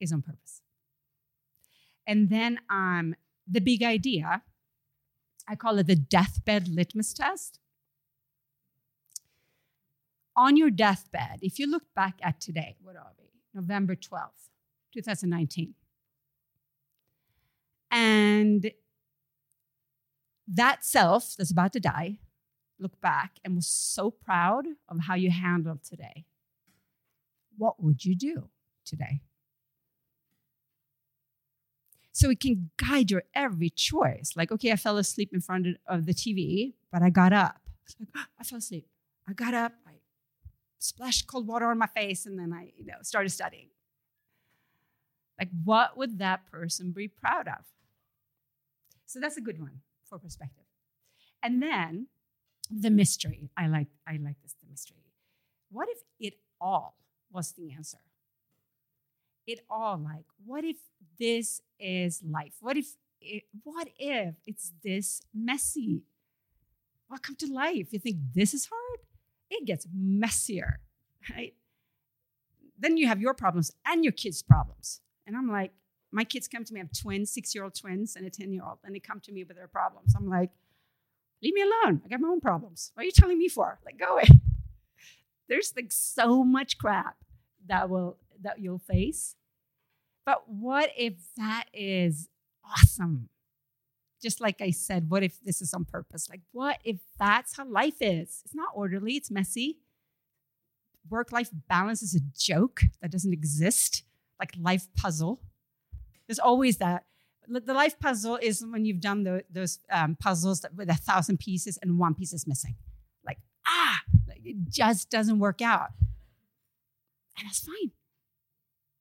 is 0.00 0.12
on 0.12 0.22
purpose. 0.22 0.62
And 2.06 2.28
then 2.28 2.58
um, 2.70 3.14
the 3.46 3.60
big 3.60 3.82
idea, 3.82 4.42
I 5.48 5.54
call 5.54 5.78
it 5.78 5.86
the 5.86 5.96
deathbed 5.96 6.68
litmus 6.68 7.12
test. 7.12 7.58
On 10.36 10.56
your 10.56 10.70
deathbed, 10.70 11.40
if 11.42 11.58
you 11.58 11.70
look 11.70 11.84
back 11.94 12.14
at 12.22 12.40
today, 12.40 12.76
what 12.82 12.96
are 12.96 13.12
we? 13.18 13.26
November 13.52 13.94
12th, 13.94 14.48
2019. 14.94 15.74
And 17.90 18.70
that 20.46 20.84
self 20.84 21.34
that's 21.36 21.50
about 21.50 21.72
to 21.74 21.80
die 21.80 22.18
looked 22.78 23.00
back 23.00 23.38
and 23.44 23.54
was 23.54 23.66
so 23.66 24.10
proud 24.10 24.64
of 24.88 25.00
how 25.00 25.14
you 25.14 25.30
handled 25.30 25.84
today. 25.84 26.24
What 27.58 27.82
would 27.82 28.04
you 28.04 28.14
do 28.16 28.48
today? 28.84 29.20
So 32.12 32.30
it 32.30 32.40
can 32.40 32.70
guide 32.76 33.10
your 33.10 33.22
every 33.34 33.70
choice. 33.70 34.32
Like, 34.36 34.50
okay, 34.52 34.72
I 34.72 34.76
fell 34.76 34.98
asleep 34.98 35.30
in 35.32 35.40
front 35.40 35.66
of 35.86 36.06
the 36.06 36.14
TV, 36.14 36.74
but 36.92 37.02
I 37.02 37.10
got 37.10 37.32
up. 37.32 37.60
I 38.38 38.44
fell 38.44 38.58
asleep. 38.58 38.86
I 39.28 39.32
got 39.32 39.54
up. 39.54 39.72
I 39.86 39.92
splashed 40.78 41.26
cold 41.26 41.46
water 41.46 41.66
on 41.66 41.78
my 41.78 41.86
face, 41.86 42.26
and 42.26 42.38
then 42.38 42.52
I, 42.52 42.72
you 42.76 42.86
know, 42.86 42.96
started 43.02 43.30
studying. 43.30 43.68
Like, 45.38 45.50
what 45.64 45.96
would 45.96 46.18
that 46.18 46.50
person 46.50 46.92
be 46.92 47.08
proud 47.08 47.48
of? 47.48 47.64
So 49.06 49.20
that's 49.20 49.36
a 49.36 49.40
good 49.40 49.60
one 49.60 49.80
for 50.04 50.18
perspective. 50.18 50.64
And 51.42 51.62
then 51.62 52.08
the 52.70 52.90
mystery. 52.90 53.50
I 53.56 53.66
like 53.66 53.88
I 54.06 54.18
like 54.22 54.36
this 54.42 54.54
the 54.60 54.68
mystery. 54.70 55.04
What 55.70 55.88
if 55.90 55.98
it 56.18 56.34
all 56.60 56.96
was 57.32 57.52
the 57.52 57.72
answer? 57.72 57.98
It 59.50 59.60
all 59.68 59.98
like 59.98 60.24
what 60.44 60.64
if 60.64 60.76
this 61.18 61.60
is 61.78 62.22
life? 62.22 62.54
What 62.60 62.76
if 62.76 62.96
it, 63.20 63.44
what 63.62 63.88
if 63.98 64.34
it's 64.46 64.72
this 64.82 65.22
messy? 65.34 66.04
Welcome 67.08 67.36
to 67.36 67.52
life? 67.52 67.92
You 67.92 67.98
think 67.98 68.18
this 68.34 68.54
is 68.54 68.66
hard? 68.66 69.00
It 69.50 69.66
gets 69.66 69.86
messier 69.92 70.80
right? 71.36 71.54
Then 72.78 72.96
you 72.96 73.06
have 73.08 73.20
your 73.20 73.34
problems 73.34 73.72
and 73.86 74.04
your 74.04 74.12
kids 74.12 74.42
problems. 74.42 75.00
And 75.26 75.36
i'm 75.36 75.50
like 75.50 75.72
my 76.12 76.24
kids 76.24 76.48
come 76.48 76.64
to 76.64 76.74
me 76.74 76.80
i 76.80 76.82
have 76.82 76.92
twins 76.92 77.30
six 77.30 77.54
year 77.54 77.62
old 77.62 77.74
twins 77.74 78.16
and 78.16 78.26
a 78.26 78.30
10 78.30 78.52
year 78.52 78.64
old 78.66 78.78
and 78.82 78.92
they 78.92 78.98
come 78.98 79.20
to 79.20 79.32
me 79.32 79.44
with 79.44 79.56
their 79.56 79.68
problems. 79.68 80.14
I'm 80.16 80.28
like 80.28 80.50
leave 81.42 81.54
me 81.54 81.62
alone. 81.62 82.02
I 82.04 82.08
got 82.08 82.20
my 82.20 82.28
own 82.28 82.40
problems. 82.40 82.92
What 82.94 83.02
are 83.02 83.06
you 83.06 83.12
telling 83.12 83.38
me 83.38 83.48
for? 83.48 83.78
Like 83.84 83.98
go 83.98 84.14
away. 84.14 84.28
There's 85.48 85.72
like 85.76 85.92
so 85.92 86.44
much 86.44 86.78
crap 86.78 87.16
that 87.66 87.90
will 87.90 88.16
that 88.42 88.60
you'll 88.60 88.78
face 88.78 89.36
but 90.24 90.48
what 90.48 90.90
if 90.96 91.14
that 91.36 91.64
is 91.72 92.28
awesome? 92.64 93.28
Just 94.22 94.40
like 94.40 94.60
I 94.60 94.70
said, 94.70 95.08
what 95.08 95.22
if 95.22 95.40
this 95.40 95.62
is 95.62 95.72
on 95.72 95.84
purpose? 95.86 96.28
Like, 96.28 96.42
what 96.52 96.78
if 96.84 96.98
that's 97.18 97.56
how 97.56 97.66
life 97.66 97.96
is? 98.00 98.42
It's 98.44 98.54
not 98.54 98.68
orderly, 98.74 99.14
it's 99.14 99.30
messy. 99.30 99.78
Work 101.08 101.32
life 101.32 101.48
balance 101.68 102.02
is 102.02 102.14
a 102.14 102.20
joke 102.36 102.82
that 103.00 103.10
doesn't 103.10 103.32
exist, 103.32 104.04
like 104.38 104.52
life 104.60 104.86
puzzle. 104.94 105.40
There's 106.26 106.38
always 106.38 106.76
that. 106.76 107.04
The 107.48 107.74
life 107.74 107.98
puzzle 107.98 108.38
is 108.40 108.64
when 108.64 108.84
you've 108.84 109.00
done 109.00 109.24
the, 109.24 109.42
those 109.50 109.80
um, 109.90 110.16
puzzles 110.20 110.64
with 110.76 110.88
a 110.88 110.94
thousand 110.94 111.40
pieces 111.40 111.78
and 111.82 111.98
one 111.98 112.14
piece 112.14 112.32
is 112.32 112.46
missing. 112.46 112.76
Like, 113.26 113.38
ah, 113.66 114.00
like 114.28 114.42
it 114.44 114.68
just 114.68 115.10
doesn't 115.10 115.40
work 115.40 115.60
out. 115.60 115.88
And 117.38 117.48
that's 117.48 117.60
fine. 117.60 117.90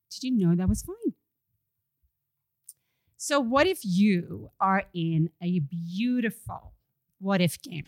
Did 0.09 0.23
you 0.23 0.31
know 0.31 0.55
that 0.55 0.67
was 0.69 0.81
fine? 0.81 1.08
So, 3.21 3.41
what 3.41 3.67
if 3.67 3.79
you 3.83 4.49
are 4.61 4.83
in 4.93 5.29
a 5.43 5.59
beautiful 5.59 6.71
what 7.19 7.41
if 7.41 7.61
game? 7.61 7.83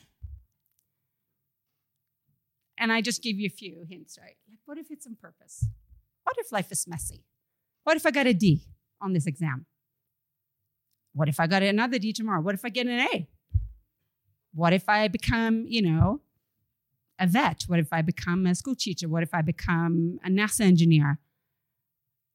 And 2.77 2.91
I 2.91 2.99
just 2.99 3.23
give 3.23 3.39
you 3.39 3.47
a 3.47 3.49
few 3.49 3.85
hints, 3.89 4.17
right? 4.21 4.35
Like, 4.49 4.59
what 4.65 4.77
if 4.77 4.91
it's 4.91 5.07
on 5.07 5.15
purpose? 5.15 5.65
What 6.25 6.35
if 6.37 6.51
life 6.51 6.69
is 6.69 6.85
messy? 6.85 7.23
What 7.85 7.95
if 7.95 8.05
I 8.05 8.11
got 8.11 8.27
a 8.27 8.33
D 8.33 8.67
on 8.99 9.13
this 9.13 9.25
exam? 9.25 9.67
What 11.13 11.29
if 11.29 11.39
I 11.39 11.47
got 11.47 11.63
another 11.63 11.97
D 11.97 12.11
tomorrow? 12.11 12.41
What 12.41 12.53
if 12.53 12.65
I 12.65 12.69
get 12.69 12.87
an 12.87 12.99
A? 12.99 13.29
What 14.53 14.73
if 14.73 14.89
I 14.89 15.07
become, 15.07 15.63
you 15.65 15.81
know, 15.81 16.19
a 17.17 17.25
vet? 17.25 17.63
What 17.67 17.79
if 17.79 17.93
I 17.93 18.01
become 18.01 18.45
a 18.45 18.53
school 18.53 18.75
teacher? 18.75 19.07
What 19.07 19.23
if 19.23 19.33
I 19.33 19.41
become 19.41 20.19
a 20.25 20.29
NASA 20.29 20.65
engineer? 20.65 21.19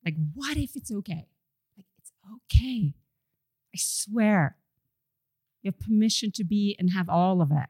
Like, 0.03 0.15
what 0.33 0.57
if 0.57 0.77
it's 0.77 0.91
okay? 0.91 1.29
Okay. 2.35 2.95
I 3.75 3.79
swear. 3.79 4.57
You 5.63 5.73
have 5.73 5.79
permission 5.81 6.31
to 6.33 6.45
be 6.45 6.77
and 6.79 6.91
have 6.93 7.09
all 7.09 7.41
of 7.41 7.51
it. 7.51 7.69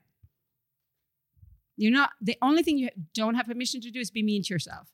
You're 1.77 1.93
not, 1.93 2.11
the 2.21 2.37
only 2.41 2.63
thing 2.63 2.79
you 2.79 2.91
don't 3.15 3.35
have 3.35 3.47
permission 3.47 3.81
to 3.83 3.91
do 3.91 4.01
is 4.01 4.11
be 4.11 4.23
mean 4.23 4.43
to 4.45 4.55
yourself. 4.55 4.89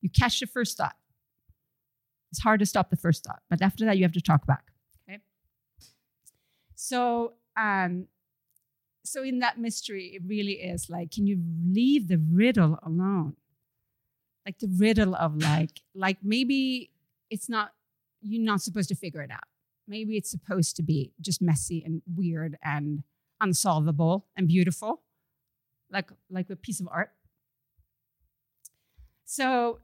You 0.00 0.10
catch 0.10 0.40
the 0.40 0.46
first 0.46 0.76
thought. 0.76 0.96
It's 2.30 2.40
hard 2.40 2.60
to 2.60 2.66
stop 2.66 2.90
the 2.90 2.96
first 2.96 3.24
thought, 3.24 3.42
but 3.50 3.60
after 3.60 3.84
that, 3.84 3.98
you 3.98 4.04
have 4.04 4.12
to 4.12 4.20
talk 4.20 4.46
back. 4.46 4.64
Okay. 5.08 5.20
So, 6.74 7.34
um, 7.56 8.06
so 9.04 9.22
in 9.22 9.40
that 9.40 9.58
mystery, 9.58 10.12
it 10.14 10.22
really 10.26 10.54
is 10.54 10.88
like, 10.88 11.10
can 11.10 11.26
you 11.26 11.42
leave 11.66 12.08
the 12.08 12.18
riddle 12.18 12.78
alone? 12.82 13.36
Like 14.46 14.58
the 14.58 14.72
riddle 14.76 15.14
of 15.14 15.36
like, 15.36 15.82
like 15.94 16.18
maybe 16.22 16.90
it's 17.28 17.48
not, 17.48 17.72
you're 18.22 18.44
not 18.44 18.62
supposed 18.62 18.88
to 18.88 18.94
figure 18.94 19.22
it 19.22 19.30
out. 19.30 19.44
Maybe 19.86 20.16
it's 20.16 20.30
supposed 20.30 20.76
to 20.76 20.82
be 20.82 21.12
just 21.20 21.42
messy 21.42 21.82
and 21.84 22.02
weird 22.06 22.56
and 22.64 23.02
unsolvable 23.40 24.26
and 24.36 24.46
beautiful 24.46 25.02
like 25.92 26.10
like 26.30 26.50
a 26.50 26.56
piece 26.56 26.80
of 26.80 26.88
art. 26.90 27.10
So 29.24 29.80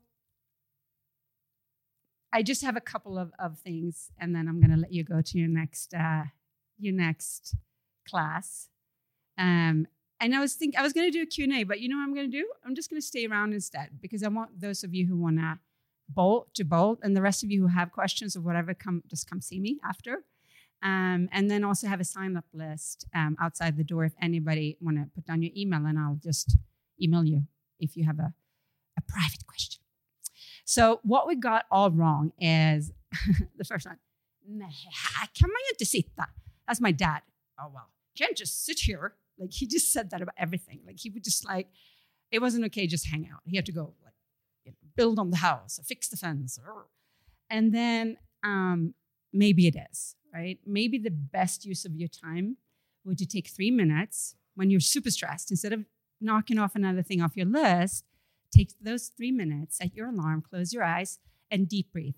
I 2.32 2.42
just 2.42 2.62
have 2.62 2.76
a 2.76 2.80
couple 2.80 3.18
of, 3.18 3.32
of 3.38 3.58
things, 3.58 4.10
and 4.18 4.34
then 4.34 4.48
I'm 4.48 4.60
going 4.60 4.70
to 4.70 4.76
let 4.76 4.92
you 4.92 5.04
go 5.04 5.22
to 5.22 5.38
your 5.38 5.48
next 5.48 5.94
uh, 5.94 6.24
your 6.78 6.94
next 6.94 7.54
class. 8.08 8.68
Um, 9.38 9.86
and 10.20 10.34
I 10.34 10.40
was 10.40 10.54
think 10.54 10.76
I 10.76 10.82
was 10.82 10.92
going 10.92 11.06
to 11.06 11.16
do 11.16 11.22
a 11.22 11.26
Q&A, 11.26 11.62
but 11.62 11.80
you 11.80 11.88
know 11.88 11.96
what 11.96 12.02
I'm 12.02 12.14
going 12.14 12.30
to 12.30 12.36
do? 12.36 12.48
I'm 12.64 12.74
just 12.74 12.90
going 12.90 13.00
to 13.00 13.06
stay 13.06 13.26
around 13.26 13.52
instead 13.52 14.00
because 14.00 14.22
I 14.22 14.28
want 14.28 14.60
those 14.60 14.82
of 14.82 14.94
you 14.94 15.06
who 15.06 15.16
want 15.16 15.38
to 15.38 15.58
bolt 16.08 16.54
to 16.54 16.64
bolt, 16.64 17.00
and 17.02 17.16
the 17.16 17.22
rest 17.22 17.44
of 17.44 17.50
you 17.50 17.62
who 17.62 17.68
have 17.68 17.92
questions 17.92 18.36
or 18.36 18.40
whatever, 18.40 18.74
come 18.74 19.02
just 19.08 19.28
come 19.28 19.40
see 19.40 19.60
me 19.60 19.78
after. 19.84 20.24
Um, 20.80 21.28
and 21.32 21.50
then 21.50 21.64
also 21.64 21.88
have 21.88 22.00
a 22.00 22.04
sign 22.04 22.36
up 22.36 22.44
list 22.52 23.04
um, 23.12 23.36
outside 23.40 23.76
the 23.76 23.82
door 23.82 24.04
if 24.04 24.12
anybody 24.22 24.76
want 24.80 24.96
to 24.96 25.08
put 25.12 25.26
down 25.26 25.42
your 25.42 25.52
email, 25.56 25.84
and 25.84 25.98
I'll 25.98 26.20
just 26.22 26.56
email 27.02 27.24
you 27.24 27.44
if 27.80 27.96
you 27.96 28.04
have 28.04 28.18
a, 28.18 28.32
a 28.96 29.02
private 29.02 29.44
question. 29.46 29.80
So, 30.64 31.00
what 31.02 31.26
we 31.26 31.34
got 31.34 31.64
all 31.70 31.90
wrong 31.90 32.32
is 32.38 32.92
the 33.56 33.64
first 33.64 33.86
one. 33.86 33.98
Kan 34.46 35.48
man 35.48 35.78
ju 35.78 35.84
sitta. 35.84 36.26
That's 36.66 36.80
my 36.80 36.92
dad. 36.92 37.22
Oh, 37.58 37.70
well, 37.72 37.88
can't 38.16 38.36
just 38.36 38.64
sit 38.64 38.80
here. 38.80 39.14
Like, 39.38 39.52
he 39.52 39.66
just 39.66 39.92
said 39.92 40.10
that 40.10 40.20
about 40.20 40.34
everything. 40.36 40.80
Like, 40.86 40.98
he 40.98 41.10
would 41.10 41.24
just 41.24 41.46
like, 41.46 41.68
it 42.30 42.40
wasn't 42.40 42.64
okay 42.66 42.86
just 42.86 43.06
hang 43.06 43.28
out. 43.32 43.40
He 43.44 43.56
had 43.56 43.66
to 43.66 43.72
go, 43.72 43.94
build 44.98 45.18
on 45.18 45.30
the 45.30 45.38
house 45.38 45.78
or 45.78 45.84
fix 45.84 46.08
the 46.08 46.18
fence. 46.18 46.58
Or, 46.62 46.86
and 47.48 47.72
then 47.72 48.18
um, 48.42 48.94
maybe 49.32 49.66
it 49.66 49.76
is 49.90 50.16
right? 50.32 50.58
Maybe 50.66 50.98
the 50.98 51.10
best 51.10 51.64
use 51.64 51.84
of 51.84 51.94
your 51.96 52.08
time 52.08 52.56
would 53.04 53.18
to 53.18 53.26
take 53.26 53.48
three 53.48 53.70
minutes 53.70 54.34
when 54.54 54.70
you're 54.70 54.80
super 54.80 55.10
stressed, 55.10 55.50
instead 55.50 55.72
of 55.72 55.84
knocking 56.20 56.58
off 56.58 56.74
another 56.74 57.02
thing 57.02 57.20
off 57.20 57.36
your 57.36 57.46
list, 57.46 58.04
take 58.50 58.72
those 58.80 59.08
three 59.08 59.30
minutes, 59.30 59.78
set 59.78 59.94
your 59.94 60.08
alarm, 60.08 60.42
close 60.42 60.72
your 60.72 60.82
eyes, 60.82 61.18
and 61.50 61.68
deep 61.68 61.92
breathe. 61.92 62.16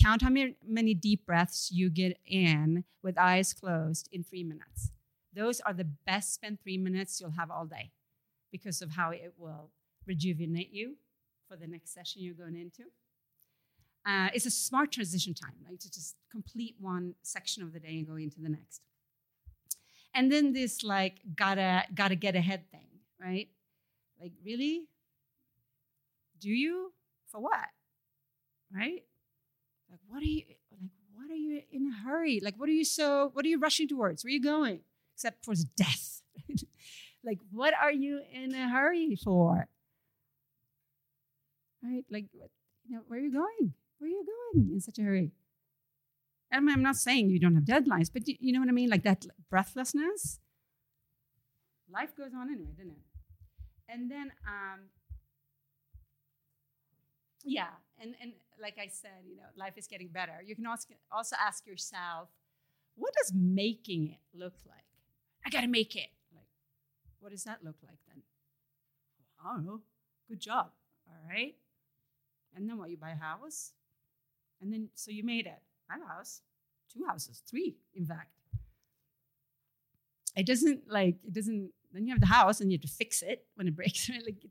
Count 0.00 0.22
how 0.22 0.30
many 0.30 0.92
deep 0.92 1.24
breaths 1.24 1.70
you 1.72 1.88
get 1.88 2.18
in 2.26 2.84
with 3.02 3.16
eyes 3.16 3.54
closed 3.54 4.08
in 4.12 4.22
three 4.22 4.44
minutes. 4.44 4.90
Those 5.32 5.60
are 5.60 5.72
the 5.72 5.84
best 5.84 6.34
spent 6.34 6.60
three 6.62 6.76
minutes 6.76 7.20
you'll 7.20 7.30
have 7.30 7.50
all 7.50 7.64
day 7.64 7.92
because 8.52 8.82
of 8.82 8.92
how 8.92 9.10
it 9.10 9.34
will 9.38 9.70
rejuvenate 10.06 10.70
you 10.70 10.96
for 11.48 11.56
the 11.56 11.66
next 11.66 11.92
session 11.92 12.22
you're 12.22 12.34
going 12.34 12.56
into. 12.56 12.84
Uh, 14.06 14.28
it's 14.34 14.44
a 14.44 14.50
smart 14.50 14.92
transition 14.92 15.32
time, 15.32 15.54
like 15.68 15.80
to 15.80 15.90
just 15.90 16.16
complete 16.30 16.74
one 16.78 17.14
section 17.22 17.62
of 17.62 17.72
the 17.72 17.80
day 17.80 17.96
and 17.96 18.06
go 18.06 18.16
into 18.16 18.40
the 18.40 18.50
next. 18.50 18.82
And 20.14 20.30
then 20.30 20.52
this 20.52 20.84
like 20.84 21.20
gotta 21.34 21.84
gotta 21.94 22.14
get 22.14 22.36
ahead 22.36 22.70
thing, 22.70 23.00
right? 23.20 23.48
Like 24.20 24.32
really? 24.44 24.88
Do 26.38 26.50
you? 26.50 26.92
For 27.30 27.40
what? 27.40 27.66
Right? 28.72 29.04
Like 29.90 30.00
what 30.06 30.22
are 30.22 30.26
you 30.26 30.42
like 30.70 30.90
what 31.14 31.30
are 31.30 31.34
you 31.34 31.62
in 31.72 31.86
a 31.86 32.04
hurry? 32.04 32.40
Like 32.42 32.54
what 32.56 32.68
are 32.68 32.72
you 32.72 32.84
so 32.84 33.30
what 33.32 33.44
are 33.44 33.48
you 33.48 33.58
rushing 33.58 33.88
towards? 33.88 34.22
Where 34.22 34.28
are 34.28 34.34
you 34.34 34.42
going? 34.42 34.80
Except 35.14 35.42
towards 35.44 35.64
death. 35.64 36.20
like 37.24 37.38
what 37.50 37.74
are 37.80 37.92
you 37.92 38.20
in 38.32 38.54
a 38.54 38.68
hurry 38.68 39.16
for? 39.16 39.68
Right? 41.84 42.04
Like 42.10 42.26
you 42.32 42.96
know, 42.96 43.02
where 43.06 43.18
are 43.18 43.22
you 43.22 43.32
going? 43.32 43.74
Where 43.98 44.08
are 44.08 44.10
you 44.10 44.24
going 44.54 44.70
in 44.72 44.80
such 44.80 44.98
a 44.98 45.02
hurry? 45.02 45.32
I 46.52 46.60
mean, 46.60 46.74
I'm 46.74 46.82
not 46.82 46.96
saying 46.96 47.30
you 47.30 47.40
don't 47.40 47.54
have 47.54 47.64
deadlines, 47.64 48.10
but 48.12 48.28
you, 48.28 48.36
you 48.38 48.52
know 48.52 48.60
what 48.60 48.68
I 48.68 48.72
mean? 48.72 48.88
Like 48.88 49.02
that 49.02 49.26
breathlessness. 49.50 50.38
Life 51.92 52.16
goes 52.16 52.32
on 52.34 52.48
anyway, 52.48 52.70
doesn't 52.76 52.92
it? 52.92 53.04
And 53.88 54.10
then, 54.10 54.32
um, 54.46 54.80
yeah, 57.44 57.74
and, 58.00 58.14
and 58.20 58.32
like 58.60 58.78
I 58.78 58.88
said, 58.88 59.26
you 59.28 59.36
know, 59.36 59.42
life 59.56 59.74
is 59.76 59.86
getting 59.86 60.08
better. 60.08 60.42
You 60.44 60.54
can 60.54 60.66
also, 60.66 60.94
also 61.12 61.36
ask 61.44 61.66
yourself, 61.66 62.28
what 62.96 63.12
does 63.14 63.32
making 63.34 64.08
it 64.08 64.38
look 64.38 64.54
like? 64.66 64.84
I 65.44 65.50
got 65.50 65.62
to 65.62 65.68
make 65.68 65.96
it. 65.96 66.08
Like, 66.32 66.46
what 67.20 67.32
does 67.32 67.44
that 67.44 67.64
look 67.64 67.76
like 67.82 67.98
then? 68.06 68.22
I 69.44 69.54
don't 69.54 69.66
know. 69.66 69.80
Good 70.28 70.40
job. 70.40 70.70
All 71.06 71.28
right. 71.28 71.54
And 72.54 72.68
then 72.68 72.78
what? 72.78 72.90
You 72.90 72.96
buy 72.96 73.10
a 73.10 73.16
house? 73.16 73.72
And 74.60 74.72
then, 74.72 74.88
so 74.94 75.10
you 75.10 75.24
made 75.24 75.46
it. 75.46 75.60
I 75.90 75.94
have 75.94 76.02
a 76.02 76.12
house, 76.12 76.40
two 76.92 77.04
houses, 77.06 77.42
three, 77.48 77.76
in 77.94 78.06
fact. 78.06 78.30
It 80.36 80.46
doesn't 80.46 80.90
like, 80.90 81.16
it 81.24 81.32
doesn't, 81.32 81.70
then 81.92 82.06
you 82.06 82.12
have 82.12 82.20
the 82.20 82.26
house 82.26 82.60
and 82.60 82.70
you 82.70 82.78
have 82.78 82.82
to 82.82 82.96
fix 82.96 83.22
it 83.22 83.46
when 83.54 83.68
it 83.68 83.76
breaks. 83.76 84.08
Right? 84.10 84.22
Like, 84.24 84.46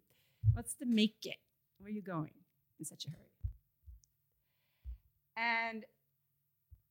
what's 0.53 0.75
the 0.75 0.85
make 0.85 1.17
it? 1.23 1.37
Where 1.79 1.87
are 1.87 1.91
you 1.91 2.01
going 2.01 2.31
in 2.79 2.85
such 2.85 3.05
a 3.05 3.09
hurry? 3.09 3.33
And 5.35 5.83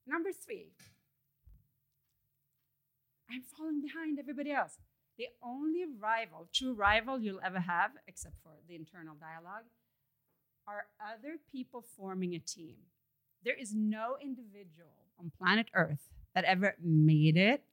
number 0.06 0.30
three, 0.32 0.72
I'm 3.30 3.42
falling 3.56 3.80
behind 3.80 4.18
everybody 4.18 4.52
else. 4.52 4.78
The 5.16 5.28
only 5.42 5.84
rival, 6.00 6.48
true 6.52 6.74
rival 6.74 7.20
you'll 7.20 7.40
ever 7.44 7.60
have, 7.60 7.92
except 8.08 8.34
for 8.42 8.52
the 8.68 8.74
internal 8.74 9.14
dialogue, 9.14 9.64
are 10.66 10.84
other 11.00 11.38
people 11.50 11.84
forming 11.96 12.34
a 12.34 12.38
team. 12.38 12.76
There 13.44 13.56
is 13.58 13.74
no 13.74 14.16
individual 14.22 15.08
on 15.18 15.32
planet 15.36 15.66
Earth 15.74 16.08
that 16.34 16.44
ever 16.44 16.76
made 16.82 17.36
it 17.36 17.64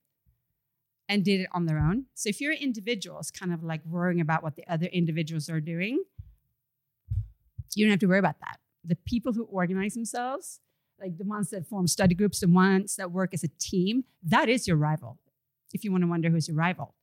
and 1.08 1.23
did 1.23 1.41
it 1.41 1.49
on 1.52 1.65
their 1.65 1.80
own. 1.80 2.06
So 2.13 2.30
if 2.30 2.39
you're 2.39 2.52
an 2.52 2.58
individual, 2.58 2.89
individuals 2.89 3.32
kind 3.32 3.54
of 3.54 3.63
like 3.63 3.81
worrying 3.85 4.21
about 4.21 4.44
what 4.44 4.56
the 4.56 4.67
other 4.67 4.87
individuals 4.87 5.50
are 5.50 5.60
doing, 5.60 6.04
you 7.75 7.85
don't 7.85 7.92
have 7.92 8.00
to 8.00 8.08
worry 8.08 8.19
about 8.19 8.40
that. 8.42 8.60
The 8.83 8.96
people 8.96 9.33
who 9.33 9.44
organize 9.46 9.94
themselves, 9.94 10.60
like 11.00 11.17
the 11.17 11.23
ones 11.23 11.50
that 11.50 11.67
form 11.67 11.87
study 11.87 12.15
groups, 12.15 12.40
the 12.40 12.48
ones 12.48 12.96
that 12.96 13.12
work 13.12 13.33
as 13.33 13.44
a 13.44 13.50
team, 13.60 14.06
that 14.23 14.50
is 14.50 14.67
your 14.67 14.77
rival. 14.77 15.17
If 15.73 15.83
you 15.83 15.92
want 15.92 16.04
to 16.04 16.08
wonder 16.08 16.29
who's 16.29 16.48
your 16.48 16.58
rival, 16.58 16.96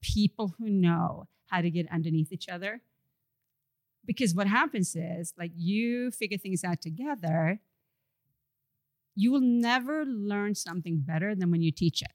people 0.00 0.54
who 0.58 0.68
know 0.68 1.28
how 1.46 1.60
to 1.60 1.70
get 1.70 1.90
underneath 1.90 2.32
each 2.32 2.48
other. 2.48 2.82
Because 4.04 4.34
what 4.34 4.46
happens 4.46 4.96
is, 4.96 5.32
like, 5.38 5.52
you 5.54 6.10
figure 6.10 6.38
things 6.38 6.64
out 6.64 6.80
together, 6.80 7.60
you 9.14 9.30
will 9.30 9.40
never 9.40 10.04
learn 10.04 10.54
something 10.54 10.98
better 11.00 11.34
than 11.34 11.50
when 11.50 11.62
you 11.62 11.70
teach 11.70 12.02
it. 12.02 12.10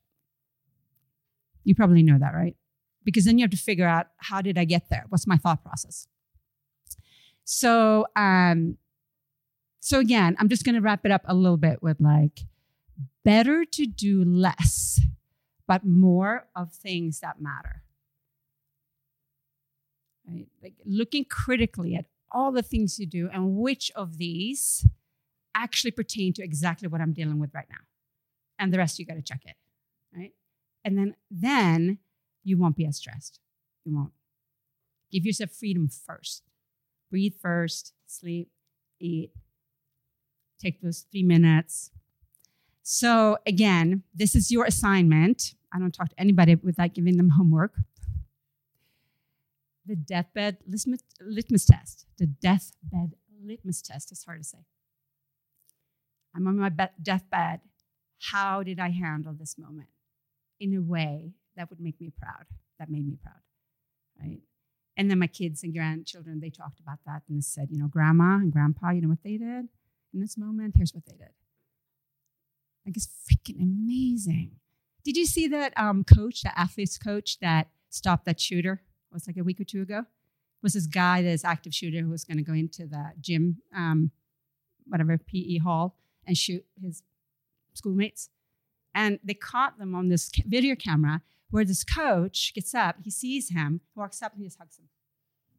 You 1.63 1.75
probably 1.75 2.03
know 2.03 2.17
that, 2.17 2.33
right? 2.33 2.55
Because 3.03 3.25
then 3.25 3.38
you 3.38 3.43
have 3.43 3.51
to 3.51 3.57
figure 3.57 3.88
out 3.88 4.07
how 4.17 4.41
did 4.41 4.57
I 4.57 4.65
get 4.65 4.89
there? 4.89 5.05
What's 5.09 5.27
my 5.27 5.38
thought 5.38 5.63
process? 5.63 6.07
So, 7.43 8.07
um, 8.15 8.77
so 9.79 9.99
again, 9.99 10.35
I'm 10.39 10.49
just 10.49 10.65
going 10.65 10.75
to 10.75 10.81
wrap 10.81 11.05
it 11.05 11.11
up 11.11 11.21
a 11.25 11.33
little 11.33 11.57
bit 11.57 11.81
with 11.81 12.01
like 12.01 12.41
better 13.23 13.63
to 13.63 13.85
do 13.85 14.25
less, 14.25 14.99
but 15.67 15.85
more 15.85 16.47
of 16.55 16.73
things 16.73 17.21
that 17.21 17.39
matter. 17.39 17.83
Right? 20.30 20.47
Like 20.61 20.73
looking 20.86 21.25
critically 21.25 21.95
at 21.95 22.05
all 22.32 22.51
the 22.51 22.61
things 22.61 22.99
you 22.99 23.05
do 23.05 23.30
and 23.32 23.55
which 23.55 23.91
of 23.95 24.17
these 24.17 24.86
actually 25.55 25.91
pertain 25.91 26.34
to 26.34 26.43
exactly 26.43 26.88
what 26.88 26.99
I'm 26.99 27.13
dealing 27.13 27.39
with 27.39 27.53
right 27.53 27.67
now. 27.69 27.78
And 28.59 28.73
the 28.73 28.78
rest 28.78 28.99
you 28.99 29.05
got 29.05 29.13
to 29.13 29.21
check 29.21 29.41
it, 29.45 29.55
right? 30.13 30.34
And 30.84 30.97
then 30.97 31.15
then 31.32 31.99
you 32.43 32.57
won't 32.57 32.75
be 32.75 32.86
as 32.86 32.97
stressed. 32.97 33.39
You 33.86 33.95
won't. 33.95 34.11
Give 35.11 35.25
yourself 35.25 35.51
freedom 35.51 35.88
first. 35.88 36.43
Breathe 37.09 37.36
first, 37.41 37.93
sleep, 38.05 38.49
eat. 38.99 39.32
Take 40.59 40.82
those 40.82 41.05
3 41.11 41.23
minutes. 41.23 41.91
So 42.84 43.38
again, 43.45 44.03
this 44.13 44.36
is 44.36 44.51
your 44.51 44.65
assignment. 44.65 45.53
I 45.73 45.80
don't 45.80 45.93
talk 45.93 46.09
to 46.09 46.19
anybody 46.19 46.55
without 46.55 46.93
giving 46.93 47.17
them 47.17 47.30
homework 47.30 47.73
the 49.88 49.95
deathbed 49.95 50.57
litmus, 50.67 51.65
test. 51.65 52.05
The 52.17 52.27
deathbed 52.27 53.15
litmus 53.43 53.81
test 53.81 54.11
is 54.11 54.23
hard 54.23 54.41
to 54.41 54.43
say. 54.43 54.65
I'm 56.35 56.47
on 56.47 56.57
my 56.57 56.69
be- 56.69 56.85
deathbed. 57.01 57.61
How 58.31 58.63
did 58.63 58.79
I 58.79 58.89
handle 58.89 59.33
this 59.33 59.57
moment 59.57 59.89
in 60.59 60.75
a 60.75 60.81
way 60.81 61.33
that 61.55 61.69
would 61.69 61.79
make 61.79 62.01
me 62.01 62.11
proud? 62.19 62.45
That 62.79 62.89
made 62.89 63.07
me 63.07 63.17
proud, 63.21 63.41
right? 64.19 64.41
And 64.97 65.09
then 65.09 65.19
my 65.19 65.27
kids 65.27 65.63
and 65.63 65.73
grandchildren, 65.73 66.39
they 66.39 66.49
talked 66.49 66.79
about 66.79 66.99
that 67.05 67.21
and 67.29 67.43
said, 67.43 67.69
you 67.71 67.77
know, 67.77 67.88
grandma 67.88 68.35
and 68.35 68.51
grandpa, 68.51 68.89
you 68.91 69.01
know 69.01 69.09
what 69.09 69.23
they 69.23 69.38
did 69.38 69.67
in 70.13 70.19
this 70.19 70.38
moment? 70.38 70.75
Here's 70.75 70.93
what 70.93 71.05
they 71.05 71.15
did. 71.15 71.29
Like 72.85 72.97
it's 72.97 73.07
freaking 73.07 73.61
amazing. 73.61 74.57
Did 75.03 75.17
you 75.17 75.25
see 75.25 75.47
that 75.49 75.73
um, 75.77 76.03
coach, 76.03 76.41
the 76.41 76.57
athletes 76.57 76.97
coach 76.97 77.39
that 77.39 77.67
stopped 77.89 78.25
that 78.25 78.39
shooter? 78.39 78.81
Was 79.12 79.28
like 79.28 79.38
a 79.38 79.43
week 79.43 79.60
or 79.60 79.64
two 79.64 79.82
ago 79.82 80.05
was 80.62 80.74
this 80.74 80.88
guy, 80.88 81.22
this 81.22 81.45
active 81.45 81.74
shooter 81.74 82.01
who 82.01 82.10
was 82.10 82.24
going 82.24 82.38
to 82.38 82.43
go 82.43 82.53
into 82.53 82.86
the 82.86 83.12
gym, 83.20 83.58
um, 83.76 84.12
whatever 84.88 85.18
PE 85.18 85.60
hall, 85.60 85.95
and 86.26 86.38
shoot 86.38 86.66
his 86.82 87.03
schoolmates. 87.74 88.30
And 88.93 89.20
they 89.24 89.36
caught 89.36 89.78
them 89.78 89.93
on 89.93 90.10
this 90.10 90.32
video 90.45 90.76
camera 90.76 91.22
where 91.49 91.64
this 91.64 91.84
coach 91.84 92.53
gets 92.53 92.74
up, 92.74 92.97
he 93.03 93.12
sees 93.12 93.49
him, 93.49 93.82
walks 93.95 94.22
up, 94.22 94.34
and 94.34 94.41
he 94.41 94.47
just 94.47 94.58
hugs 94.58 94.78
him. 94.78 94.89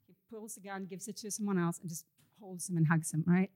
He 0.06 0.14
pulls 0.30 0.56
the 0.56 0.60
gun, 0.60 0.86
gives 0.86 1.08
it 1.08 1.16
to 1.18 1.30
someone 1.30 1.58
else, 1.58 1.78
and 1.78 1.88
just 1.88 2.04
holds 2.40 2.68
him 2.68 2.76
and 2.76 2.88
hugs 2.88 3.12
him, 3.12 3.24
right? 3.26 3.50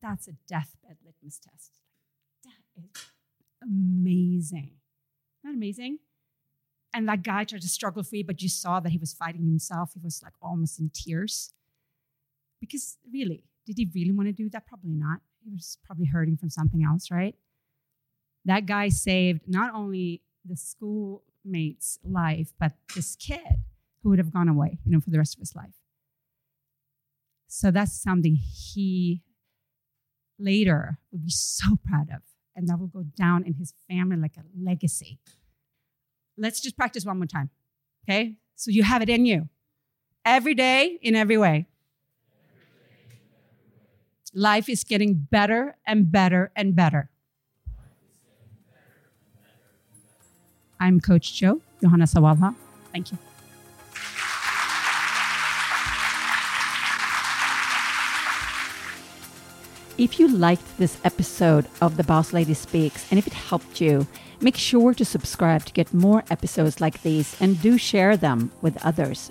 That's 0.00 0.28
a 0.28 0.32
deathbed 0.48 0.96
litmus 1.04 1.38
test. 1.38 1.78
That 2.44 2.82
is 2.82 3.06
amazing. 3.62 4.76
Isn't 5.44 5.44
that 5.44 5.54
amazing? 5.54 5.98
And 6.94 7.08
that 7.08 7.22
guy 7.22 7.44
tried 7.44 7.62
to 7.62 7.68
struggle 7.68 8.02
free, 8.02 8.22
but 8.22 8.42
you 8.42 8.48
saw 8.48 8.80
that 8.80 8.90
he 8.90 8.98
was 8.98 9.14
fighting 9.14 9.44
himself. 9.44 9.92
He 9.94 10.00
was 10.02 10.20
like 10.22 10.34
almost 10.42 10.78
in 10.78 10.90
tears. 10.92 11.54
Because 12.60 12.98
really, 13.12 13.44
did 13.66 13.78
he 13.78 13.90
really 13.94 14.12
want 14.12 14.28
to 14.28 14.32
do 14.32 14.50
that? 14.50 14.66
Probably 14.66 14.92
not. 14.92 15.20
He 15.42 15.50
was 15.50 15.78
probably 15.84 16.06
hurting 16.06 16.36
from 16.36 16.50
something 16.50 16.84
else, 16.84 17.10
right? 17.10 17.34
That 18.44 18.66
guy 18.66 18.88
saved 18.88 19.42
not 19.48 19.74
only 19.74 20.22
the 20.44 20.56
schoolmate's 20.56 21.98
life, 22.04 22.52
but 22.58 22.72
this 22.94 23.16
kid 23.16 23.64
who 24.02 24.10
would 24.10 24.18
have 24.18 24.32
gone 24.32 24.48
away, 24.48 24.78
you 24.84 24.92
know, 24.92 25.00
for 25.00 25.10
the 25.10 25.18
rest 25.18 25.34
of 25.34 25.40
his 25.40 25.54
life. 25.54 25.74
So 27.48 27.70
that's 27.70 28.00
something 28.00 28.36
he 28.36 29.22
later 30.38 30.98
would 31.10 31.24
be 31.24 31.30
so 31.30 31.76
proud 31.84 32.08
of. 32.10 32.22
And 32.54 32.68
that 32.68 32.78
will 32.78 32.88
go 32.88 33.02
down 33.02 33.44
in 33.44 33.54
his 33.54 33.74
family 33.88 34.16
like 34.16 34.36
a 34.36 34.42
legacy. 34.60 35.18
Let's 36.36 36.60
just 36.60 36.76
practice 36.76 37.04
one 37.04 37.18
more 37.18 37.26
time. 37.26 37.50
Okay? 38.04 38.36
So 38.56 38.70
you 38.70 38.82
have 38.82 39.02
it 39.02 39.08
in 39.08 39.26
you. 39.26 39.48
Every 40.24 40.54
day, 40.54 40.98
in 41.02 41.14
every 41.14 41.36
way. 41.36 41.66
Life 44.34 44.68
is 44.68 44.82
getting 44.84 45.14
better 45.14 45.76
and 45.86 46.10
better 46.10 46.50
and 46.56 46.74
better. 46.74 47.10
I'm 50.80 51.00
Coach 51.00 51.34
Joe, 51.34 51.60
Johanna 51.80 52.06
Sawalha. 52.06 52.54
Thank 52.92 53.12
you. 53.12 53.18
If 59.98 60.18
you 60.18 60.26
liked 60.26 60.78
this 60.78 60.96
episode 61.04 61.66
of 61.82 61.96
The 61.96 62.02
Boss 62.02 62.32
Lady 62.32 62.54
Speaks 62.54 63.06
and 63.10 63.18
if 63.18 63.26
it 63.26 63.34
helped 63.34 63.80
you, 63.80 64.06
Make 64.42 64.56
sure 64.56 64.92
to 64.94 65.04
subscribe 65.04 65.64
to 65.66 65.72
get 65.72 65.94
more 65.94 66.24
episodes 66.28 66.80
like 66.80 67.02
these 67.02 67.40
and 67.40 67.62
do 67.62 67.78
share 67.78 68.16
them 68.16 68.50
with 68.60 68.76
others. 68.84 69.30